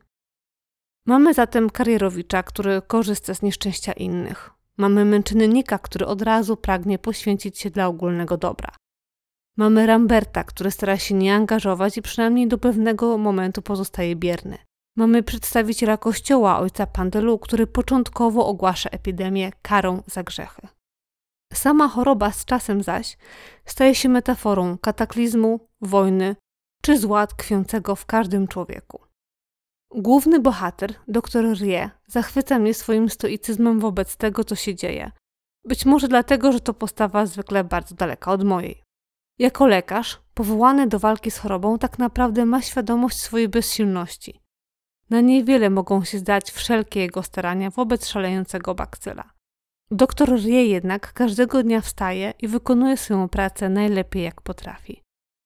Mamy 1.08 1.34
zatem 1.34 1.70
karierowicza, 1.70 2.44
który 2.44 2.82
korzysta 2.82 3.34
z 3.34 3.42
nieszczęścia 3.42 3.94
innych. 3.94 4.55
Mamy 4.78 5.06
męczennika, 5.06 5.80
który 5.80 6.06
od 6.06 6.22
razu 6.22 6.58
pragnie 6.58 7.00
poświęcić 7.00 7.60
się 7.60 7.70
dla 7.70 7.88
ogólnego 7.88 8.38
dobra. 8.38 8.70
Mamy 9.58 9.86
Ramberta, 9.86 10.44
który 10.44 10.72
stara 10.72 10.98
się 10.98 11.16
nie 11.16 11.36
angażować 11.36 11.98
i 11.98 12.02
przynajmniej 12.02 12.48
do 12.48 12.58
pewnego 12.58 13.18
momentu 13.18 13.62
pozostaje 13.62 14.16
bierny. 14.16 14.58
Mamy 14.98 15.24
przedstawiciela 15.24 15.98
kościoła, 15.98 16.60
ojca 16.60 16.88
Pandelu, 16.88 17.40
który 17.40 17.68
początkowo 17.68 18.48
ogłasza 18.48 18.90
epidemię 18.90 19.52
karą 19.62 20.04
za 20.08 20.24
grzechy. 20.24 20.68
Sama 21.54 21.88
choroba 21.88 22.32
z 22.32 22.46
czasem 22.46 22.84
zaś 22.84 23.18
staje 23.66 23.96
się 23.96 24.10
metaforą 24.10 24.78
kataklizmu, 24.78 25.60
wojny 25.82 26.36
czy 26.82 26.98
zła 26.98 27.28
tkwiącego 27.28 27.96
w 27.96 28.06
każdym 28.06 28.48
człowieku. 28.48 29.00
Główny 29.98 30.40
bohater, 30.40 30.94
dr 31.08 31.58
Rie, 31.60 31.90
zachwyca 32.08 32.60
mnie 32.60 32.74
swoim 32.74 33.10
stoicyzmem 33.10 33.80
wobec 33.80 34.18
tego, 34.18 34.44
co 34.44 34.56
się 34.56 34.76
dzieje. 34.76 35.12
Być 35.66 35.86
może 35.86 36.08
dlatego, 36.08 36.52
że 36.52 36.60
to 36.60 36.74
postawa 36.74 37.26
zwykle 37.26 37.64
bardzo 37.64 37.96
daleka 37.96 38.32
od 38.32 38.44
mojej. 38.44 38.84
Jako 39.40 39.68
lekarz, 39.68 40.22
powołany 40.34 40.88
do 40.88 41.00
walki 41.00 41.32
z 41.32 41.38
chorobą, 41.38 41.78
tak 41.78 42.00
naprawdę 42.00 42.46
ma 42.46 42.62
świadomość 42.62 43.22
swojej 43.22 43.50
bezsilności. 43.50 44.42
Na 45.10 45.22
niewiele 45.22 45.70
mogą 45.70 46.04
się 46.04 46.18
zdać 46.18 46.52
wszelkie 46.52 47.00
jego 47.00 47.24
starania 47.24 47.70
wobec 47.70 48.08
szalejącego 48.08 48.76
bakcyla. 48.76 49.34
Doktor 49.92 50.30
Rie 50.30 50.66
jednak 50.66 51.14
każdego 51.14 51.64
dnia 51.64 51.82
wstaje 51.82 52.34
i 52.42 52.48
wykonuje 52.48 52.98
swoją 52.98 53.30
pracę 53.30 53.70
najlepiej 53.70 54.24
jak 54.24 54.42
potrafi. 54.42 55.02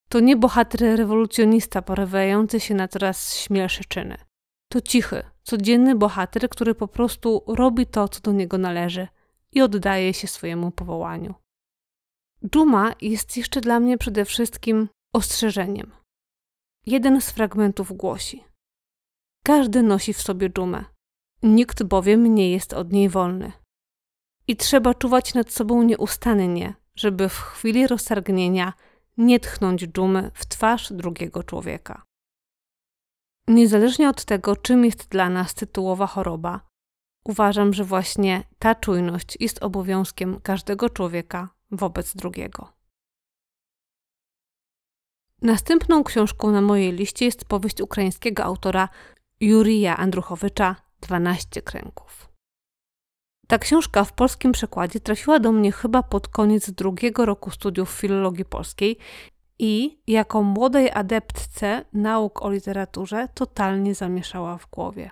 To 0.08 0.20
nie 0.20 0.36
bohater 0.36 0.80
rewolucjonista 0.80 1.82
porywający 1.82 2.60
się 2.60 2.74
na 2.74 2.88
coraz 2.88 3.34
śmielsze 3.36 3.84
czyny. 3.88 4.29
To 4.72 4.80
cichy, 4.80 5.22
codzienny 5.42 5.94
bohater, 5.94 6.48
który 6.48 6.74
po 6.74 6.88
prostu 6.88 7.42
robi 7.46 7.86
to, 7.86 8.08
co 8.08 8.20
do 8.20 8.32
niego 8.32 8.58
należy 8.58 9.08
i 9.52 9.62
oddaje 9.62 10.14
się 10.14 10.28
swojemu 10.28 10.70
powołaniu. 10.70 11.34
Dżuma 12.46 12.92
jest 13.00 13.36
jeszcze 13.36 13.60
dla 13.60 13.80
mnie 13.80 13.98
przede 13.98 14.24
wszystkim 14.24 14.88
ostrzeżeniem. 15.12 15.92
Jeden 16.86 17.20
z 17.20 17.30
fragmentów 17.30 17.92
głosi: 17.92 18.44
Każdy 19.44 19.82
nosi 19.82 20.12
w 20.12 20.22
sobie 20.22 20.50
dżumę, 20.50 20.84
nikt 21.42 21.82
bowiem 21.82 22.34
nie 22.34 22.50
jest 22.50 22.72
od 22.72 22.92
niej 22.92 23.08
wolny. 23.08 23.52
I 24.46 24.56
trzeba 24.56 24.94
czuwać 24.94 25.34
nad 25.34 25.52
sobą 25.52 25.82
nieustannie, 25.82 26.74
żeby 26.94 27.28
w 27.28 27.38
chwili 27.38 27.86
roztargnienia 27.86 28.72
nie 29.16 29.40
tchnąć 29.40 29.86
dżumy 29.86 30.30
w 30.34 30.46
twarz 30.46 30.92
drugiego 30.92 31.42
człowieka. 31.42 32.09
Niezależnie 33.50 34.08
od 34.08 34.24
tego, 34.24 34.56
czym 34.56 34.84
jest 34.84 35.08
dla 35.08 35.28
nas 35.28 35.54
tytułowa 35.54 36.06
choroba, 36.06 36.60
uważam, 37.24 37.72
że 37.72 37.84
właśnie 37.84 38.44
ta 38.58 38.74
czujność 38.74 39.36
jest 39.40 39.62
obowiązkiem 39.62 40.40
każdego 40.40 40.90
człowieka 40.90 41.48
wobec 41.70 42.16
drugiego. 42.16 42.72
Następną 45.42 46.04
książką 46.04 46.50
na 46.50 46.60
mojej 46.60 46.92
liście 46.92 47.24
jest 47.24 47.44
powieść 47.44 47.80
ukraińskiego 47.80 48.44
autora 48.44 48.88
Jurija 49.40 49.96
Andruchowicza 49.96 50.76
12 51.00 51.62
kręgów. 51.62 52.28
Ta 53.46 53.58
książka 53.58 54.04
w 54.04 54.12
polskim 54.12 54.52
przekładzie 54.52 55.00
trafiła 55.00 55.40
do 55.40 55.52
mnie 55.52 55.72
chyba 55.72 56.02
pod 56.02 56.28
koniec 56.28 56.70
drugiego 56.70 57.26
roku 57.26 57.50
studiów 57.50 57.90
filologii 57.90 58.44
polskiej 58.44 58.98
i 59.60 60.02
jako 60.06 60.42
młodej 60.42 60.90
adeptce 60.90 61.84
nauk 61.92 62.42
o 62.42 62.50
literaturze 62.50 63.28
totalnie 63.34 63.94
zamieszała 63.94 64.58
w 64.58 64.70
głowie. 64.70 65.10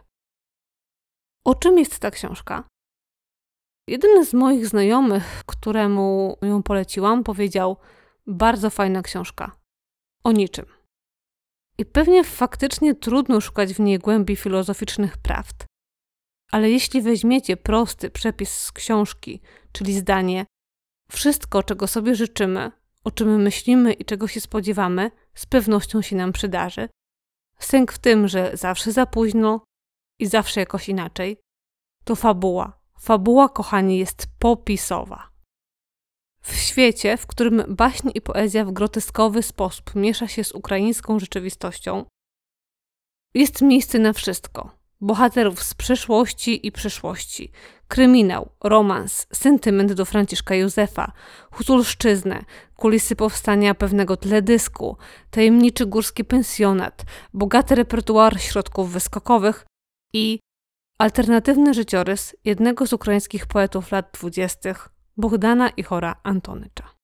O 1.44 1.54
czym 1.54 1.78
jest 1.78 1.98
ta 1.98 2.10
książka? 2.10 2.64
Jeden 3.88 4.24
z 4.24 4.34
moich 4.34 4.66
znajomych, 4.66 5.42
któremu 5.46 6.36
ją 6.42 6.62
poleciłam, 6.62 7.24
powiedział: 7.24 7.76
Bardzo 8.26 8.70
fajna 8.70 9.02
książka. 9.02 9.52
O 10.24 10.32
niczym. 10.32 10.66
I 11.78 11.86
pewnie 11.86 12.24
faktycznie 12.24 12.94
trudno 12.94 13.40
szukać 13.40 13.74
w 13.74 13.80
niej 13.80 13.98
głębi 13.98 14.36
filozoficznych 14.36 15.16
prawd. 15.16 15.66
Ale 16.52 16.70
jeśli 16.70 17.02
weźmiecie 17.02 17.56
prosty 17.56 18.10
przepis 18.10 18.52
z 18.58 18.72
książki, 18.72 19.40
czyli 19.72 19.94
zdanie: 19.94 20.46
Wszystko, 21.10 21.62
czego 21.62 21.86
sobie 21.86 22.14
życzymy, 22.14 22.72
o 23.08 23.10
czym 23.10 23.42
myślimy 23.42 23.92
i 23.92 24.04
czego 24.04 24.28
się 24.28 24.40
spodziewamy, 24.40 25.10
z 25.34 25.46
pewnością 25.46 26.02
się 26.02 26.16
nam 26.16 26.32
przydarzy. 26.32 26.88
Sęk 27.58 27.92
w 27.92 27.98
tym, 27.98 28.28
że 28.28 28.50
zawsze 28.54 28.92
za 28.92 29.06
późno 29.06 29.64
i 30.18 30.26
zawsze 30.26 30.60
jakoś 30.60 30.88
inaczej, 30.88 31.36
to 32.04 32.16
fabuła. 32.16 32.80
Fabuła, 33.00 33.48
kochani, 33.48 33.98
jest 33.98 34.26
popisowa. 34.38 35.30
W 36.42 36.54
świecie, 36.54 37.16
w 37.16 37.26
którym 37.26 37.64
baśń 37.68 38.10
i 38.14 38.20
poezja 38.20 38.64
w 38.64 38.72
groteskowy 38.72 39.42
sposób 39.42 39.94
miesza 39.94 40.28
się 40.28 40.44
z 40.44 40.52
ukraińską 40.52 41.18
rzeczywistością, 41.18 42.04
jest 43.34 43.62
miejsce 43.62 43.98
na 43.98 44.12
wszystko 44.12 44.78
bohaterów 45.00 45.62
z 45.62 45.74
przeszłości 45.74 46.66
i 46.66 46.72
przyszłości, 46.72 47.52
kryminał, 47.88 48.50
romans, 48.64 49.26
sentyment 49.32 49.92
do 49.92 50.04
Franciszka 50.04 50.54
Józefa, 50.54 51.12
hutulszczyznę, 51.50 52.44
kulisy 52.76 53.16
powstania 53.16 53.74
pewnego 53.74 54.16
teledysku, 54.16 54.96
tajemniczy 55.30 55.86
górski 55.86 56.24
pensjonat, 56.24 57.04
bogaty 57.34 57.74
repertuar 57.74 58.40
środków 58.40 58.92
wyskokowych 58.92 59.66
i 60.12 60.38
alternatywny 60.98 61.74
życiorys 61.74 62.36
jednego 62.44 62.86
z 62.86 62.92
ukraińskich 62.92 63.46
poetów 63.46 63.92
lat 63.92 64.10
dwudziestych, 64.12 64.88
Bogdana 65.16 65.68
Ichora 65.68 66.20
Antonycza. 66.22 66.94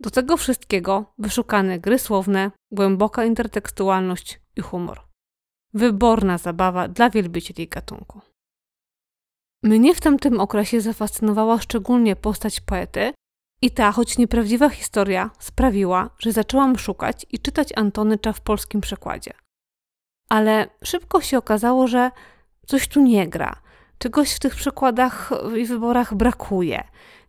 Do 0.00 0.10
tego 0.10 0.36
wszystkiego 0.36 1.14
wyszukane 1.18 1.78
gry 1.78 1.98
słowne, 1.98 2.50
głęboka 2.72 3.24
intertekstualność 3.24 4.40
i 4.56 4.60
humor. 4.60 5.00
Wyborna 5.74 6.38
zabawa 6.38 6.88
dla 6.88 7.10
wielbicieli 7.10 7.68
gatunku. 7.68 8.33
Mnie 9.64 9.94
w 9.94 10.00
tamtym 10.00 10.40
okresie 10.40 10.80
zafascynowała 10.80 11.58
szczególnie 11.58 12.16
postać 12.16 12.60
poety 12.60 13.12
i 13.62 13.70
ta, 13.70 13.92
choć 13.92 14.18
nieprawdziwa 14.18 14.68
historia, 14.68 15.30
sprawiła, 15.38 16.10
że 16.18 16.32
zaczęłam 16.32 16.78
szukać 16.78 17.26
i 17.30 17.38
czytać 17.38 17.68
Antonycza 17.76 18.32
w 18.32 18.40
polskim 18.40 18.80
przekładzie. 18.80 19.32
Ale 20.28 20.66
szybko 20.82 21.20
się 21.20 21.38
okazało, 21.38 21.86
że 21.86 22.10
coś 22.66 22.88
tu 22.88 23.00
nie 23.00 23.28
gra, 23.28 23.56
czegoś 23.98 24.32
w 24.32 24.38
tych 24.38 24.54
przekładach 24.56 25.30
i 25.56 25.64
wyborach 25.64 26.14
brakuje. 26.14 26.84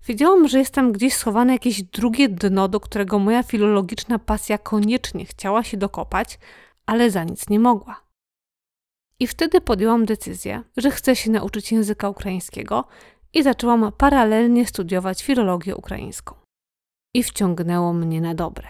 Wiedziałam, 0.08 0.48
że 0.48 0.60
jest 0.60 0.74
tam 0.74 0.92
gdzieś 0.92 1.14
schowane 1.14 1.54
jakieś 1.54 1.84
drugie 1.84 2.30
dno, 2.30 2.68
do 2.68 2.80
którego 2.80 3.20
moja 3.20 3.44
filologiczna 3.44 4.20
pasja 4.20 4.58
koniecznie 4.58 5.26
chciała 5.26 5.64
się 5.64 5.78
dokopać, 5.78 6.40
ale 6.86 7.12
za 7.12 7.24
nic 7.24 7.50
nie 7.50 7.60
mogła. 7.60 8.05
I 9.20 9.28
wtedy 9.28 9.62
podjęłam 9.62 10.06
decyzję, 10.06 10.64
że 10.78 10.92
chcę 10.92 11.16
się 11.16 11.32
nauczyć 11.32 11.72
języka 11.72 12.10
ukraińskiego 12.10 12.88
i 13.34 13.44
zaczęłam 13.44 13.92
paralelnie 13.98 14.66
studiować 14.66 15.24
filologię 15.24 15.76
ukraińską. 15.76 16.36
I 17.14 17.24
wciągnęło 17.24 17.94
mnie 17.94 18.22
na 18.22 18.36
dobre. 18.36 18.68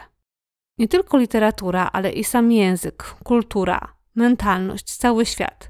Nie 0.78 0.88
tylko 0.88 1.18
literatura, 1.18 1.90
ale 1.94 2.12
i 2.12 2.24
sam 2.24 2.52
język, 2.52 3.04
kultura, 3.04 3.96
mentalność, 4.16 4.96
cały 4.96 5.26
świat. 5.26 5.70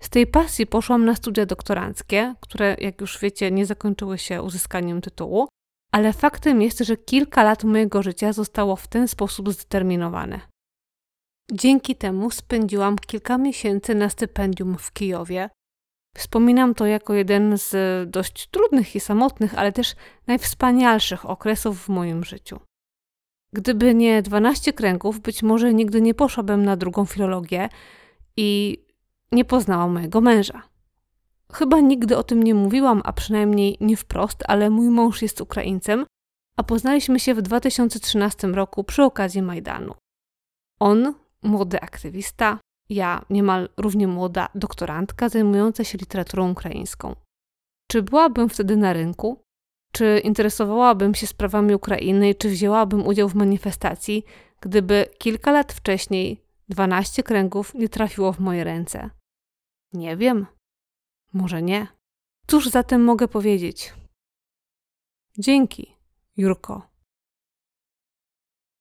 Z 0.00 0.10
tej 0.10 0.26
pasji 0.26 0.66
poszłam 0.66 1.04
na 1.04 1.14
studia 1.14 1.46
doktoranckie, 1.46 2.34
które, 2.40 2.76
jak 2.80 3.00
już 3.00 3.18
wiecie, 3.18 3.50
nie 3.50 3.66
zakończyły 3.66 4.18
się 4.18 4.42
uzyskaniem 4.42 5.00
tytułu, 5.00 5.48
ale 5.92 6.12
faktem 6.12 6.62
jest, 6.62 6.78
że 6.78 6.96
kilka 6.96 7.42
lat 7.42 7.64
mojego 7.64 8.02
życia 8.02 8.32
zostało 8.32 8.76
w 8.76 8.88
ten 8.88 9.08
sposób 9.08 9.52
zdeterminowane. 9.52 10.40
Dzięki 11.52 11.96
temu 11.96 12.30
spędziłam 12.30 12.98
kilka 12.98 13.38
miesięcy 13.38 13.94
na 13.94 14.08
stypendium 14.08 14.78
w 14.78 14.92
Kijowie. 14.92 15.50
Wspominam 16.16 16.74
to 16.74 16.86
jako 16.86 17.14
jeden 17.14 17.58
z 17.58 17.74
dość 18.10 18.48
trudnych 18.48 18.96
i 18.96 19.00
samotnych, 19.00 19.58
ale 19.58 19.72
też 19.72 19.94
najwspanialszych 20.26 21.30
okresów 21.30 21.84
w 21.84 21.88
moim 21.88 22.24
życiu. 22.24 22.60
Gdyby 23.52 23.94
nie 23.94 24.22
12 24.22 24.72
kręgów, 24.72 25.20
być 25.20 25.42
może 25.42 25.74
nigdy 25.74 26.00
nie 26.00 26.14
poszłabym 26.14 26.64
na 26.64 26.76
drugą 26.76 27.04
filologię 27.04 27.68
i 28.36 28.78
nie 29.32 29.44
poznałam 29.44 29.92
mojego 29.92 30.20
męża. 30.20 30.62
Chyba 31.52 31.80
nigdy 31.80 32.16
o 32.16 32.22
tym 32.22 32.42
nie 32.42 32.54
mówiłam, 32.54 33.02
a 33.04 33.12
przynajmniej 33.12 33.76
nie 33.80 33.96
wprost, 33.96 34.42
ale 34.48 34.70
mój 34.70 34.90
mąż 34.90 35.22
jest 35.22 35.40
Ukraińcem, 35.40 36.06
a 36.56 36.62
poznaliśmy 36.62 37.20
się 37.20 37.34
w 37.34 37.42
2013 37.42 38.46
roku 38.46 38.84
przy 38.84 39.02
okazji 39.02 39.42
Majdanu. 39.42 39.94
On, 40.80 41.14
młody 41.46 41.80
aktywista, 41.80 42.58
ja, 42.88 43.24
niemal 43.30 43.68
równie 43.76 44.06
młoda 44.06 44.48
doktorantka 44.54 45.28
zajmująca 45.28 45.84
się 45.84 45.98
literaturą 45.98 46.50
ukraińską. 46.50 47.16
Czy 47.90 48.02
byłabym 48.02 48.48
wtedy 48.48 48.76
na 48.76 48.92
rynku? 48.92 49.42
Czy 49.92 50.20
interesowałabym 50.24 51.14
się 51.14 51.26
sprawami 51.26 51.74
Ukrainy, 51.74 52.34
czy 52.34 52.48
wzięłabym 52.48 53.06
udział 53.06 53.28
w 53.28 53.34
manifestacji, 53.34 54.24
gdyby 54.60 55.06
kilka 55.18 55.52
lat 55.52 55.72
wcześniej 55.72 56.42
12 56.68 57.22
kręgów 57.22 57.74
nie 57.74 57.88
trafiło 57.88 58.32
w 58.32 58.40
moje 58.40 58.64
ręce? 58.64 59.10
Nie 59.92 60.16
wiem. 60.16 60.46
Może 61.32 61.62
nie. 61.62 61.86
Cóż 62.46 62.68
zatem 62.68 63.04
mogę 63.04 63.28
powiedzieć? 63.28 63.94
Dzięki, 65.38 65.96
Jurko. 66.36 66.95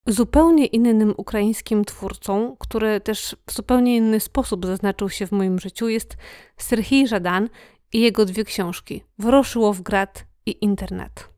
Zupełnie 0.07 0.65
innym 0.65 1.13
ukraińskim 1.17 1.85
twórcą, 1.85 2.55
który 2.59 3.01
też 3.01 3.35
w 3.47 3.53
zupełnie 3.53 3.95
inny 3.95 4.19
sposób 4.19 4.65
zaznaczył 4.65 5.09
się 5.09 5.27
w 5.27 5.31
moim 5.31 5.59
życiu, 5.59 5.89
jest 5.89 6.17
Serhii 6.57 7.07
Żadan 7.07 7.49
i 7.93 7.99
jego 8.01 8.25
dwie 8.25 8.43
książki 8.43 9.03
Woroszyłowgrad 9.19 10.25
i 10.45 10.63
Internet. 10.63 11.29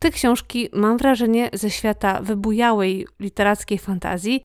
Te 0.00 0.10
książki, 0.10 0.68
mam 0.72 0.98
wrażenie, 0.98 1.50
ze 1.52 1.70
świata 1.70 2.20
wybujałej 2.22 3.06
literackiej 3.18 3.78
fantazji 3.78 4.42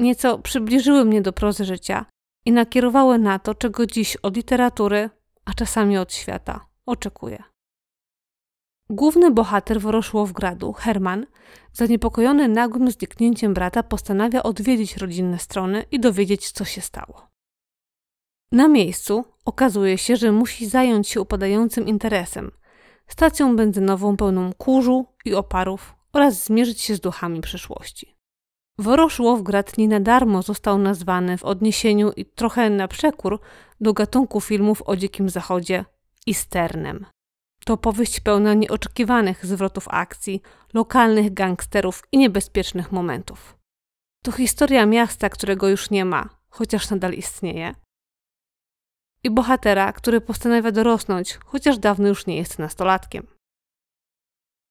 nieco 0.00 0.38
przybliżyły 0.38 1.04
mnie 1.04 1.22
do 1.22 1.32
prozy 1.32 1.64
życia 1.64 2.06
i 2.44 2.52
nakierowały 2.52 3.18
na 3.18 3.38
to, 3.38 3.54
czego 3.54 3.86
dziś 3.86 4.16
od 4.16 4.36
literatury, 4.36 5.10
a 5.44 5.52
czasami 5.52 5.98
od 5.98 6.14
świata 6.14 6.66
oczekuję. 6.86 7.53
Główny 8.90 9.30
bohater 9.30 9.80
Woroszłowgradu, 9.80 10.72
Herman, 10.72 11.26
zaniepokojony 11.72 12.48
nagłym 12.48 12.90
zniknięciem 12.90 13.54
brata, 13.54 13.82
postanawia 13.82 14.42
odwiedzić 14.42 14.96
rodzinne 14.96 15.38
strony 15.38 15.84
i 15.90 16.00
dowiedzieć, 16.00 16.50
co 16.50 16.64
się 16.64 16.80
stało. 16.80 17.28
Na 18.52 18.68
miejscu 18.68 19.24
okazuje 19.44 19.98
się, 19.98 20.16
że 20.16 20.32
musi 20.32 20.66
zająć 20.66 21.08
się 21.08 21.20
upadającym 21.20 21.86
interesem 21.86 22.50
stacją 23.06 23.56
benzynową 23.56 24.16
pełną 24.16 24.52
kurzu 24.52 25.06
i 25.24 25.34
oparów 25.34 25.94
oraz 26.12 26.44
zmierzyć 26.44 26.80
się 26.80 26.94
z 26.94 27.00
duchami 27.00 27.40
przyszłości. 27.40 28.16
Woroszłowgrad 28.78 29.78
nie 29.78 29.88
na 29.88 30.00
darmo 30.00 30.42
został 30.42 30.78
nazwany 30.78 31.38
w 31.38 31.44
odniesieniu 31.44 32.12
i 32.12 32.24
trochę 32.24 32.70
na 32.70 32.88
przekór 32.88 33.40
do 33.80 33.92
gatunku 33.92 34.40
filmów 34.40 34.82
o 34.82 34.96
Dzikim 34.96 35.28
Zachodzie 35.28 35.84
Easternem. 36.28 37.06
To 37.66 37.76
powieść 37.76 38.20
pełna 38.20 38.54
nieoczekiwanych 38.54 39.46
zwrotów 39.46 39.88
akcji, 39.88 40.42
lokalnych 40.74 41.34
gangsterów 41.34 42.02
i 42.12 42.18
niebezpiecznych 42.18 42.92
momentów. 42.92 43.56
To 44.24 44.32
historia 44.32 44.86
miasta, 44.86 45.28
którego 45.28 45.68
już 45.68 45.90
nie 45.90 46.04
ma, 46.04 46.28
chociaż 46.48 46.90
nadal 46.90 47.12
istnieje. 47.12 47.74
I 49.24 49.30
bohatera, 49.30 49.92
który 49.92 50.20
postanawia 50.20 50.72
dorosnąć, 50.72 51.38
chociaż 51.44 51.78
dawno 51.78 52.08
już 52.08 52.26
nie 52.26 52.36
jest 52.36 52.58
nastolatkiem. 52.58 53.26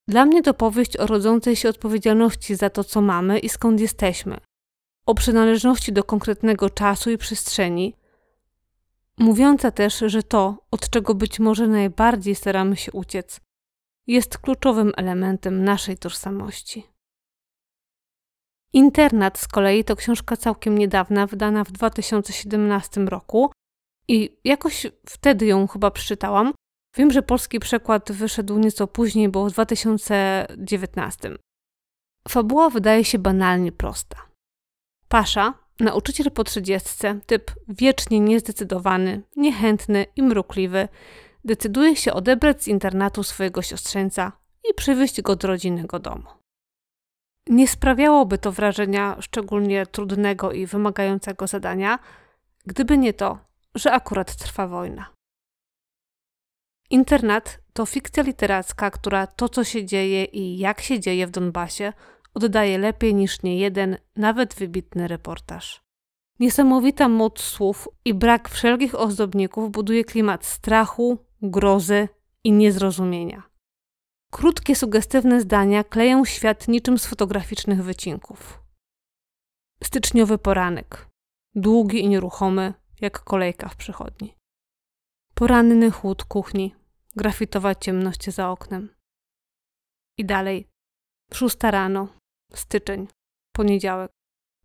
Dla 0.08 0.26
mnie 0.26 0.44
to 0.44 0.54
powieść 0.54 0.98
o 0.98 1.08
rodzącej 1.08 1.56
się 1.56 1.70
odpowiedzialności 1.70 2.56
za 2.56 2.70
to, 2.70 2.84
co 2.84 3.02
mamy 3.02 3.40
i 3.40 3.50
skąd 3.50 3.80
jesteśmy, 3.80 4.38
o 5.06 5.16
przynależności 5.16 5.94
do 5.94 6.04
konkretnego 6.04 6.70
czasu 6.70 7.12
i 7.12 7.18
przestrzeni, 7.18 7.96
mówiąca 9.20 9.72
też, 9.72 10.04
że 10.08 10.24
to, 10.24 10.58
od 10.72 10.90
czego 10.90 11.16
być 11.16 11.40
może 11.40 11.68
najbardziej 11.68 12.36
staramy 12.36 12.76
się 12.76 12.92
uciec, 12.92 13.40
jest 14.08 14.38
kluczowym 14.38 14.92
elementem 14.98 15.64
naszej 15.64 15.98
tożsamości. 15.98 16.88
Internat 18.74 19.38
z 19.38 19.48
kolei 19.48 19.84
to 19.84 19.96
książka 19.96 20.38
całkiem 20.38 20.78
niedawna, 20.78 21.28
wydana 21.28 21.64
w 21.64 21.72
2017 21.72 23.02
roku 23.02 23.52
i 24.08 24.38
jakoś 24.44 24.88
wtedy 25.06 25.46
ją 25.46 25.68
chyba 25.68 25.92
przeczytałam, 25.92 26.54
Wiem, 26.98 27.12
że 27.12 27.22
polski 27.22 27.60
przekład 27.60 28.12
wyszedł 28.12 28.60
nieco 28.60 28.88
później, 28.88 29.30
bo 29.30 29.46
w 29.46 29.52
2019. 29.52 31.36
Fabuła 32.28 32.70
wydaje 32.70 33.06
się 33.06 33.20
banalnie 33.20 33.72
prosta. 33.72 34.18
Pasza, 35.08 35.54
nauczyciel 35.80 36.32
po 36.32 36.44
trzydziestce, 36.44 37.20
typ 37.26 37.52
wiecznie 37.68 38.20
niezdecydowany, 38.20 39.22
niechętny 39.36 40.06
i 40.16 40.24
mrukliwy, 40.24 40.88
decyduje 41.46 41.96
się 41.96 42.14
odebrać 42.14 42.64
z 42.64 42.68
internatu 42.68 43.24
swojego 43.24 43.62
siostrzeńca 43.62 44.32
i 44.70 44.74
przywieźć 44.74 45.22
go 45.22 45.36
do 45.36 45.48
rodzinnego 45.48 46.00
domu. 46.00 46.28
Nie 47.48 47.68
sprawiałoby 47.68 48.38
to 48.38 48.52
wrażenia 48.52 49.18
szczególnie 49.22 49.86
trudnego 49.86 50.52
i 50.52 50.66
wymagającego 50.66 51.48
zadania, 51.48 52.00
gdyby 52.66 52.98
nie 52.98 53.14
to, 53.14 53.40
że 53.76 53.92
akurat 53.92 54.36
trwa 54.36 54.68
wojna. 54.68 55.14
Internat 56.90 57.60
to 57.74 57.86
fikcja 57.86 58.24
literacka, 58.24 58.92
która 58.92 59.28
to, 59.28 59.50
co 59.50 59.64
się 59.64 59.86
dzieje 59.86 60.26
i 60.26 60.58
jak 60.58 60.82
się 60.82 61.00
dzieje 61.00 61.28
w 61.28 61.32
Donbasie, 61.32 61.94
oddaje 62.34 62.78
lepiej 62.78 63.16
niż 63.16 63.44
niejeden, 63.44 63.98
nawet 64.16 64.56
wybitny 64.56 65.08
reportaż. 65.08 65.84
Niesamowita 66.40 67.10
moc 67.10 67.42
słów 67.42 67.90
i 68.06 68.14
brak 68.14 68.50
wszelkich 68.50 68.96
ozdobników 68.96 69.72
buduje 69.72 70.04
klimat 70.04 70.46
strachu, 70.46 71.18
grozy 71.42 72.10
i 72.44 72.52
niezrozumienia. 72.52 73.44
Krótkie, 74.32 74.76
sugestywne 74.76 75.42
zdania 75.42 75.84
kleją 75.84 76.26
świat 76.26 76.68
niczym 76.68 76.98
z 76.98 77.06
fotograficznych 77.06 77.84
wycinków. 77.84 78.64
Styczniowy 79.84 80.38
poranek. 80.38 81.10
Długi 81.56 82.00
i 82.04 82.10
nieruchomy, 82.10 82.74
jak 83.02 83.20
kolejka 83.20 83.70
w 83.70 83.76
przychodni. 83.76 84.36
Poranny 85.34 85.92
chłód 85.92 86.24
kuchni, 86.24 86.76
grafitowa 87.16 87.76
ciemność 87.76 88.30
za 88.30 88.50
oknem. 88.50 88.90
I 90.18 90.26
dalej. 90.26 90.68
Szósta 91.34 91.72
rano, 91.72 92.08
styczeń, 92.58 93.08
poniedziałek. 93.56 94.12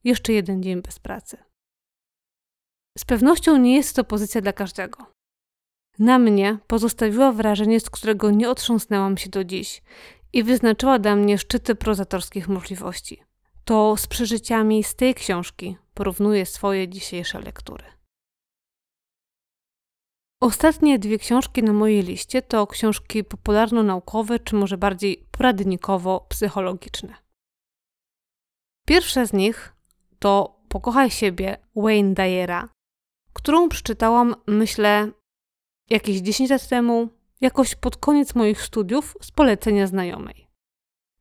Jeszcze 0.05 0.33
jeden 0.33 0.62
dzień 0.62 0.83
bez 0.83 0.98
pracy. 0.98 1.37
Z 2.98 3.05
pewnością 3.05 3.57
nie 3.57 3.77
jest 3.77 3.96
to 3.96 4.05
pozycja 4.05 4.40
dla 4.40 4.53
każdego. 4.53 5.07
Na 5.98 6.18
mnie 6.18 6.59
pozostawiła 6.66 7.33
wrażenie, 7.33 7.81
z 7.81 7.90
którego 7.90 8.31
nie 8.31 8.51
otrząsnęłam 8.51 9.16
się 9.16 9.31
do 9.31 9.44
dziś 9.44 9.83
i 10.33 10.42
wyznaczyła 10.42 10.98
dla 10.98 11.16
mnie 11.16 11.38
szczyty 11.38 11.74
prozatorskich 11.74 12.48
możliwości. 12.48 13.22
To 13.64 13.96
z 13.96 14.07
przeżyciami 14.07 14.85
z 14.85 14.94
tej 14.94 15.14
książki 15.14 15.77
porównuję 15.94 16.46
swoje 16.46 16.88
dzisiejsze 16.88 17.40
lektury. 17.40 17.85
Ostatnie 20.40 20.98
dwie 20.98 21.18
książki 21.18 21.62
na 21.62 21.72
mojej 21.72 22.03
liście 22.03 22.42
to 22.42 22.66
książki 22.66 23.24
popularno-naukowe, 23.24 24.38
czy 24.38 24.57
może 24.57 24.79
bardziej 24.79 25.27
poradnikowo-psychologiczne. 25.31 27.28
Pierwsza 28.88 29.27
z 29.27 29.33
nich 29.33 29.72
to 30.18 30.59
Pokochaj 30.68 31.11
siebie 31.11 31.57
Wayne 31.77 32.14
Dyera, 32.14 32.68
którą 33.33 33.68
przeczytałam, 33.68 34.35
myślę, 34.46 35.11
jakieś 35.90 36.16
10 36.16 36.51
lat 36.51 36.68
temu, 36.68 37.09
jakoś 37.40 37.74
pod 37.74 37.96
koniec 37.96 38.35
moich 38.35 38.62
studiów 38.62 39.16
z 39.20 39.31
polecenia 39.31 39.87
znajomej. 39.87 40.48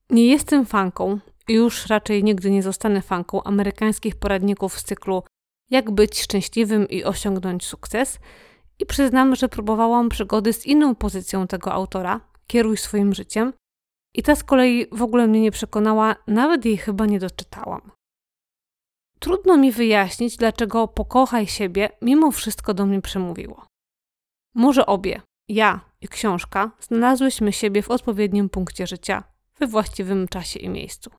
Nie 0.10 0.28
jestem 0.28 0.66
fanką 0.66 1.20
i 1.48 1.54
już 1.54 1.86
raczej 1.86 2.24
nigdy 2.24 2.52
nie 2.52 2.64
zostanę 2.64 3.02
fanką 3.02 3.44
amerykańskich 3.44 4.16
poradników 4.16 4.80
z 4.80 4.84
cyklu 4.84 5.24
Jak 5.70 5.92
być 5.92 6.22
szczęśliwym 6.22 6.90
i 6.90 7.04
osiągnąć 7.04 7.66
sukces– 7.66 8.20
i 8.80 8.86
przyznam, 8.86 9.36
że 9.36 9.50
próbowałam 9.50 10.10
przygody 10.10 10.54
z 10.54 10.66
inną 10.66 10.96
pozycją 10.96 11.48
tego 11.48 11.74
autora, 11.74 12.22
kieruj 12.48 12.78
swoim 12.78 13.14
życiem, 13.14 13.54
I 14.14 14.24
ta 14.24 14.36
z 14.36 14.44
kolei 14.44 14.86
w 14.92 15.02
ogóle 15.02 15.28
mnie 15.28 15.42
nie 15.42 15.52
przekonała, 15.52 16.16
nawet 16.28 16.66
jej 16.66 16.78
chyba 16.78 17.06
nie 17.06 17.20
doczytałam. 17.20 17.92
Trudno 19.20 19.58
mi 19.58 19.72
wyjaśnić, 19.72 20.38
dlaczego 20.38 20.88
pokochaj 20.88 21.48
siebie 21.48 21.90
mimo 22.02 22.32
wszystko 22.32 22.74
do 22.74 22.86
mnie 22.86 23.02
przemówiło. 23.02 23.66
Może 24.56 24.86
obie, 24.86 25.22
ja 25.48 25.80
i 26.02 26.08
książka, 26.08 26.72
znalazłyśmy 26.80 27.54
siebie 27.54 27.82
w 27.82 27.92
odpowiednim 27.92 28.50
punkcie 28.50 28.88
życia, 28.88 29.24
we 29.60 29.68
właściwym 29.68 30.28
czasie 30.28 30.60
i 30.60 30.70
miejscu. 30.70 31.12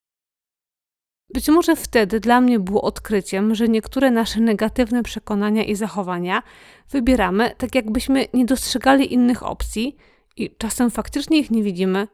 Być 1.35 1.49
może 1.49 1.77
wtedy 1.77 2.21
dla 2.21 2.41
mnie 2.41 2.61
było 2.61 2.83
odkryciem, 2.83 3.55
że 3.55 3.69
niektóre 3.69 4.11
nasze 4.11 4.41
negatywne 4.41 5.03
przekonania 5.03 5.65
i 5.65 5.75
zachowania 5.75 6.43
wybieramy 6.91 7.55
tak, 7.59 7.75
jakbyśmy 7.75 8.27
nie 8.35 8.45
dostrzegali 8.45 9.13
innych 9.15 9.43
opcji 9.43 9.97
i 10.37 10.57
czasem 10.59 10.91
faktycznie 10.91 11.39
ich 11.39 11.51
nie 11.51 11.63
widzimy, 11.63 12.09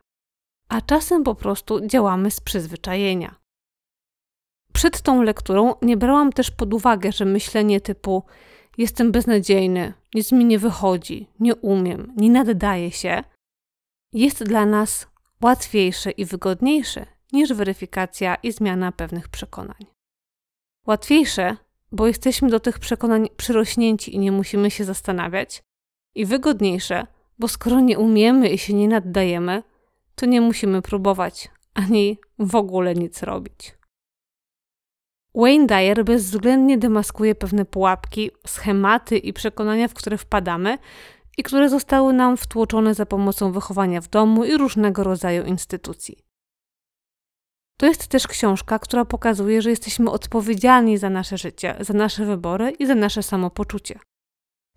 a 0.69 0.81
czasem 0.81 1.25
po 1.25 1.35
prostu 1.35 1.87
działamy 1.87 2.31
z 2.31 2.41
przyzwyczajenia. 2.41 3.35
Przed 4.73 5.03
tą 5.03 5.23
lekturą 5.23 5.75
nie 5.83 5.97
brałam 5.97 6.33
też 6.33 6.51
pod 6.51 6.75
uwagę, 6.75 7.13
że 7.13 7.25
myślenie 7.25 7.81
typu 7.81 8.23
jestem 8.79 9.13
beznadziejny, 9.13 9.93
nic 10.15 10.33
mi 10.33 10.45
nie 10.45 10.59
wychodzi, 10.59 11.29
nie 11.41 11.55
umiem, 11.55 12.13
nie 12.17 12.31
naddaje 12.31 12.91
się, 12.91 13.25
jest 14.13 14.45
dla 14.45 14.67
nas 14.67 15.07
łatwiejsze 15.43 16.11
i 16.11 16.25
wygodniejsze 16.25 17.07
niż 17.33 17.53
weryfikacja 17.53 18.35
i 18.35 18.53
zmiana 18.53 18.93
pewnych 18.93 19.29
przekonań. 19.29 19.87
Łatwiejsze, 20.87 21.57
bo 21.93 22.07
jesteśmy 22.07 22.51
do 22.51 22.61
tych 22.61 22.79
przekonań 22.79 23.29
przyrośnięci 23.37 24.15
i 24.15 24.19
nie 24.19 24.33
musimy 24.33 24.71
się 24.71 24.85
zastanawiać, 24.85 25.63
i 26.15 26.27
wygodniejsze, 26.27 27.07
bo 27.39 27.49
skoro 27.49 27.81
nie 27.81 27.99
umiemy 27.99 28.49
i 28.49 28.59
się 28.59 28.75
nie 28.75 28.89
naddajemy, 28.89 29.63
to 30.15 30.27
nie 30.27 30.41
musimy 30.41 30.83
próbować 30.83 31.51
ani 31.75 32.19
w 32.39 32.55
ogóle 32.55 32.95
nic 32.95 33.23
robić. 33.23 33.75
Wayne 35.35 35.67
Dyer 35.67 36.05
bezwzględnie 36.05 36.79
demaskuje 36.79 37.35
pewne 37.35 37.65
pułapki, 37.65 38.31
schematy 38.47 39.19
i 39.19 39.33
przekonania, 39.33 39.89
w 39.89 39.95
które 39.95 40.19
wpadamy 40.19 40.79
i 41.39 41.43
które 41.43 41.69
zostały 41.69 42.13
nam 42.13 42.37
wtłoczone 42.37 42.95
za 42.95 43.07
pomocą 43.07 43.53
wychowania 43.53 44.01
w 44.01 44.09
domu 44.09 44.45
i 44.45 44.57
różnego 44.57 45.05
rodzaju 45.05 45.45
instytucji. 45.45 46.17
To 47.79 47.87
jest 47.87 48.07
też 48.07 48.27
książka, 48.27 48.79
która 48.79 49.05
pokazuje, 49.05 49.63
że 49.63 49.71
jesteśmy 49.71 50.11
odpowiedzialni 50.11 50.99
za 50.99 51.11
nasze 51.11 51.39
życie, 51.39 51.77
za 51.81 51.95
nasze 51.95 52.25
wybory 52.25 52.71
i 52.71 52.87
za 52.87 52.95
nasze 52.95 53.23
samopoczucie. 53.23 53.99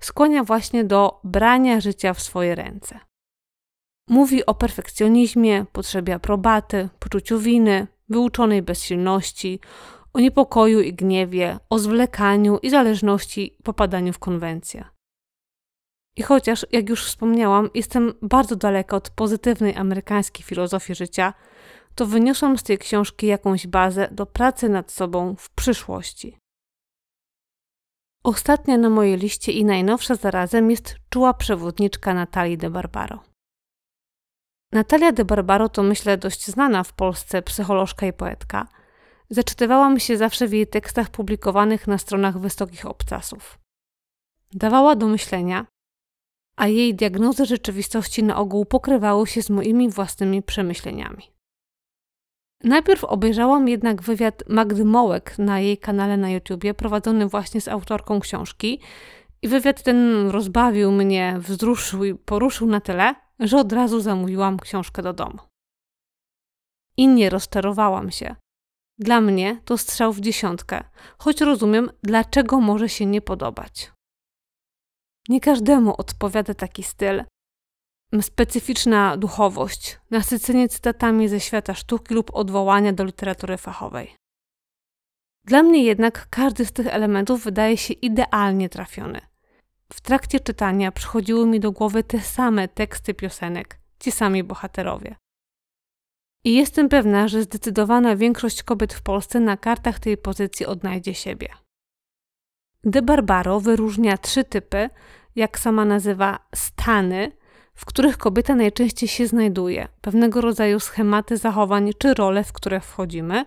Skłania 0.02 0.43
właśnie 0.43 0.84
do 0.84 1.21
brania 1.23 1.82
życia 1.82 2.13
w 2.13 2.21
swoje 2.21 2.56
ręce. 2.56 3.00
Mówi 4.07 4.45
o 4.45 4.53
perfekcjonizmie, 4.53 5.65
potrzebie 5.71 6.15
aprobaty, 6.15 6.89
poczuciu 6.99 7.39
winy, 7.39 7.87
wyuczonej 8.09 8.61
bezsilności, 8.61 9.59
o 10.13 10.19
niepokoju 10.19 10.81
i 10.81 10.93
gniewie, 10.93 11.59
o 11.69 11.79
zwlekaniu 11.79 12.57
i 12.57 12.69
zależności 12.69 13.57
popadaniu 13.63 14.13
w 14.13 14.19
konwencję. 14.19 14.85
I 16.15 16.23
chociaż, 16.23 16.65
jak 16.71 16.89
już 16.89 17.05
wspomniałam, 17.05 17.69
jestem 17.73 18.13
bardzo 18.21 18.55
daleka 18.55 18.97
od 18.97 19.09
pozytywnej 19.09 19.75
amerykańskiej 19.75 20.43
filozofii 20.45 20.95
życia, 20.95 21.33
to 21.95 22.05
wyniosłam 22.05 22.57
z 22.57 22.63
tej 22.63 22.77
książki 22.77 23.27
jakąś 23.27 23.67
bazę 23.67 24.07
do 24.11 24.25
pracy 24.25 24.69
nad 24.69 24.91
sobą 24.91 25.35
w 25.35 25.49
przyszłości. 25.49 26.37
Ostatnia 28.23 28.77
na 28.77 28.89
mojej 28.89 29.17
liście 29.17 29.51
i 29.51 29.65
najnowsza 29.65 30.15
zarazem 30.15 30.71
jest 30.71 30.95
czuła 31.09 31.33
przewodniczka 31.33 32.13
Natalii 32.13 32.57
de 32.57 32.69
Barbaro. 32.69 33.19
Natalia 34.71 35.12
de 35.12 35.25
Barbaro 35.25 35.69
to 35.69 35.84
myślę 35.84 36.17
dość 36.17 36.47
znana 36.47 36.84
w 36.84 36.93
Polsce 36.93 37.41
psycholożka 37.41 38.06
i 38.06 38.13
poetka. 38.13 38.67
Zaczytywałam 39.30 39.99
się 39.99 40.17
zawsze 40.17 40.47
w 40.47 40.53
jej 40.53 40.67
tekstach 40.67 41.10
publikowanych 41.10 41.88
na 41.88 41.97
stronach 41.97 42.39
wysokich 42.39 42.86
obcasów. 42.86 43.60
Dawała 44.53 44.95
do 44.95 45.08
myślenia, 45.08 45.65
a 46.56 46.67
jej 46.67 46.95
diagnozy 46.95 47.45
rzeczywistości 47.45 48.23
na 48.23 48.38
ogół 48.38 48.65
pokrywały 48.65 49.27
się 49.27 49.41
z 49.41 49.49
moimi 49.49 49.89
własnymi 49.89 50.43
przemyśleniami. 50.43 51.23
Najpierw 52.63 53.03
obejrzałam 53.03 53.67
jednak 53.67 54.01
wywiad 54.01 54.43
Magdy 54.49 54.86
Mołek 54.86 55.39
na 55.39 55.60
jej 55.60 55.77
kanale 55.77 56.17
na 56.17 56.30
YouTubie, 56.30 56.73
prowadzony 56.73 57.27
właśnie 57.27 57.62
z 57.62 57.67
autorką 57.67 58.19
książki. 58.19 58.82
I 59.41 59.47
wywiad 59.47 59.84
ten 59.84 60.30
rozbawił 60.30 60.91
mnie, 60.91 61.36
wzruszył 61.39 62.03
i 62.03 62.15
poruszył 62.15 62.67
na 62.67 62.82
tyle, 62.82 63.15
że 63.39 63.58
od 63.58 63.73
razu 63.73 64.02
zamówiłam 64.02 64.60
książkę 64.60 65.02
do 65.02 65.13
domu. 65.13 65.39
I 66.97 67.08
nie 67.08 67.30
rozczarowałam 67.30 68.12
się. 68.12 68.36
Dla 69.00 69.21
mnie 69.21 69.62
to 69.65 69.78
strzał 69.78 70.13
w 70.13 70.19
dziesiątkę, 70.19 70.84
choć 71.17 71.41
rozumiem, 71.41 71.89
dlaczego 72.04 72.60
może 72.60 72.89
się 72.89 73.06
nie 73.06 73.21
podobać. 73.21 73.91
Nie 75.30 75.41
każdemu 75.41 75.95
odpowiada 75.97 76.54
taki 76.54 76.84
styl. 76.84 77.23
Specyficzna 78.21 79.17
duchowość, 79.17 80.00
nasycenie 80.12 80.69
cytatami 80.69 81.28
ze 81.28 81.39
świata 81.39 81.73
sztuki 81.73 82.13
lub 82.13 82.36
odwołania 82.36 82.93
do 82.93 83.04
literatury 83.04 83.58
fachowej. 83.58 84.15
Dla 85.43 85.63
mnie 85.63 85.84
jednak 85.84 86.28
każdy 86.30 86.65
z 86.65 86.71
tych 86.71 86.88
elementów 86.88 87.43
wydaje 87.43 87.78
się 87.78 87.93
idealnie 87.93 88.69
trafiony. 88.69 89.21
W 89.93 90.02
trakcie 90.02 90.39
czytania 90.39 90.91
przychodziły 90.91 91.45
mi 91.45 91.60
do 91.60 91.71
głowy 91.71 92.04
te 92.04 92.21
same 92.21 92.67
teksty 92.67 93.13
piosenek, 93.13 93.80
ci 94.00 94.12
sami 94.12 94.43
bohaterowie. 94.43 95.15
I 96.43 96.56
jestem 96.56 96.89
pewna, 96.89 97.28
że 97.28 97.43
zdecydowana 97.43 98.15
większość 98.15 98.63
kobiet 98.63 98.93
w 98.93 99.02
Polsce 99.02 99.39
na 99.39 99.58
kartach 99.58 100.00
tej 100.00 100.17
pozycji 100.17 100.65
odnajdzie 100.65 101.13
siebie. 101.13 101.47
De 102.84 103.02
Barbaro 103.02 103.60
wyróżnia 103.60 104.17
trzy 104.17 104.43
typy, 104.43 104.89
jak 105.36 105.60
sama 105.60 105.86
nazywa, 105.86 106.39
stany, 106.56 107.32
w 107.76 107.86
których 107.86 108.17
kobieta 108.17 108.56
najczęściej 108.56 109.10
się 109.10 109.28
znajduje, 109.28 109.88
pewnego 110.02 110.41
rodzaju 110.41 110.80
schematy 110.80 111.38
zachowań 111.38 111.91
czy 111.97 112.13
role, 112.13 112.43
w 112.43 112.54
które 112.54 112.80
wchodzimy. 112.80 113.45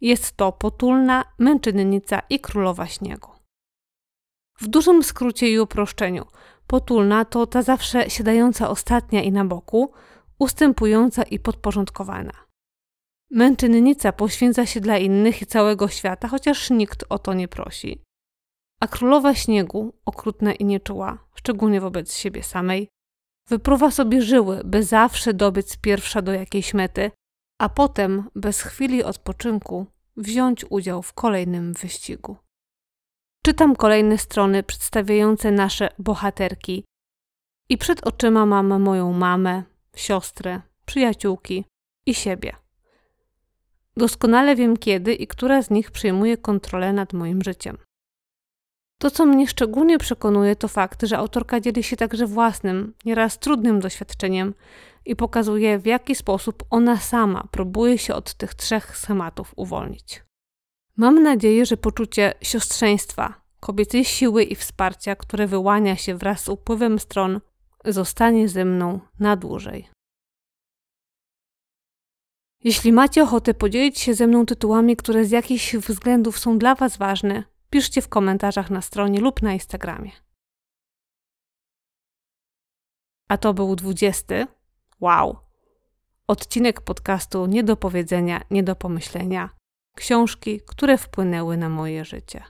Jest 0.00 0.36
to 0.36 0.52
potulna, 0.52 1.24
męczennica 1.38 2.22
i 2.30 2.40
królowa 2.40 2.86
śniegu. 2.86 3.39
W 4.60 4.68
dużym 4.68 5.02
skrócie 5.02 5.50
i 5.50 5.58
uproszczeniu, 5.58 6.26
potulna 6.66 7.24
to 7.24 7.46
ta 7.46 7.62
zawsze 7.62 8.10
siadająca 8.10 8.70
ostatnia 8.70 9.22
i 9.22 9.32
na 9.32 9.44
boku, 9.44 9.92
ustępująca 10.38 11.22
i 11.22 11.38
podporządkowana. 11.38 12.32
Męczennica 13.30 14.12
poświęca 14.12 14.66
się 14.66 14.80
dla 14.80 14.98
innych 14.98 15.42
i 15.42 15.46
całego 15.46 15.88
świata, 15.88 16.28
chociaż 16.28 16.70
nikt 16.70 17.04
o 17.08 17.18
to 17.18 17.34
nie 17.34 17.48
prosi. 17.48 18.02
A 18.80 18.88
królowa 18.88 19.34
śniegu, 19.34 19.92
okrutna 20.04 20.52
i 20.52 20.64
nieczuła, 20.64 21.18
szczególnie 21.34 21.80
wobec 21.80 22.14
siebie 22.14 22.42
samej, 22.42 22.88
wypruwa 23.48 23.90
sobie 23.90 24.22
żyły, 24.22 24.60
by 24.64 24.82
zawsze 24.82 25.34
dobyć 25.34 25.76
pierwsza 25.76 26.22
do 26.22 26.32
jakiejś 26.32 26.74
mety, 26.74 27.10
a 27.58 27.68
potem, 27.68 28.30
bez 28.34 28.62
chwili 28.62 29.04
odpoczynku, 29.04 29.86
wziąć 30.16 30.64
udział 30.70 31.02
w 31.02 31.12
kolejnym 31.12 31.72
wyścigu. 31.72 32.36
Czytam 33.42 33.76
kolejne 33.76 34.18
strony 34.18 34.62
przedstawiające 34.62 35.50
nasze 35.50 35.88
bohaterki 35.98 36.84
i 37.68 37.78
przed 37.78 38.06
oczyma 38.06 38.46
mam 38.46 38.82
moją 38.82 39.12
mamę, 39.12 39.62
siostrę, 39.96 40.60
przyjaciółki 40.86 41.64
i 42.06 42.14
siebie. 42.14 42.56
Doskonale 43.96 44.56
wiem 44.56 44.76
kiedy 44.76 45.14
i 45.14 45.26
która 45.26 45.62
z 45.62 45.70
nich 45.70 45.90
przejmuje 45.90 46.36
kontrolę 46.36 46.92
nad 46.92 47.12
moim 47.12 47.42
życiem. 47.42 47.78
To, 48.98 49.10
co 49.10 49.26
mnie 49.26 49.48
szczególnie 49.48 49.98
przekonuje, 49.98 50.56
to 50.56 50.68
fakt, 50.68 51.02
że 51.02 51.18
autorka 51.18 51.60
dzieli 51.60 51.82
się 51.82 51.96
także 51.96 52.26
własnym, 52.26 52.94
nieraz 53.04 53.38
trudnym 53.38 53.80
doświadczeniem 53.80 54.54
i 55.04 55.16
pokazuje, 55.16 55.78
w 55.78 55.86
jaki 55.86 56.14
sposób 56.14 56.64
ona 56.70 56.96
sama 56.96 57.48
próbuje 57.50 57.98
się 57.98 58.14
od 58.14 58.34
tych 58.34 58.54
trzech 58.54 58.96
schematów 58.96 59.52
uwolnić. 59.56 60.22
Mam 61.00 61.22
nadzieję, 61.22 61.66
że 61.66 61.76
poczucie 61.76 62.34
siostrzeństwa, 62.42 63.42
kobiecej 63.60 64.04
siły 64.04 64.42
i 64.44 64.54
wsparcia, 64.54 65.16
które 65.16 65.46
wyłania 65.46 65.96
się 65.96 66.14
wraz 66.14 66.42
z 66.44 66.48
upływem 66.48 66.98
stron, 66.98 67.40
zostanie 67.84 68.48
ze 68.48 68.64
mną 68.64 69.00
na 69.18 69.36
dłużej. 69.36 69.88
Jeśli 72.64 72.92
macie 72.92 73.22
ochotę 73.22 73.54
podzielić 73.54 73.98
się 73.98 74.14
ze 74.14 74.26
mną 74.26 74.46
tytułami, 74.46 74.96
które 74.96 75.24
z 75.24 75.30
jakichś 75.30 75.76
względów 75.76 76.38
są 76.38 76.58
dla 76.58 76.74
Was 76.74 76.96
ważne, 76.96 77.44
piszcie 77.70 78.02
w 78.02 78.08
komentarzach 78.08 78.70
na 78.70 78.82
stronie 78.82 79.20
lub 79.20 79.42
na 79.42 79.52
Instagramie. 79.52 80.10
A 83.28 83.38
to 83.38 83.54
był 83.54 83.76
20. 83.76 84.46
Wow! 85.00 85.36
Odcinek 86.26 86.80
podcastu 86.80 87.46
Nie 87.46 87.64
do 87.64 87.76
powiedzenia, 87.76 88.40
nie 88.50 88.62
do 88.62 88.76
pomyślenia. 88.76 89.59
Książki, 90.00 90.60
które 90.66 90.98
wpłynęły 90.98 91.56
na 91.56 91.68
moje 91.68 92.04
życie. 92.04 92.42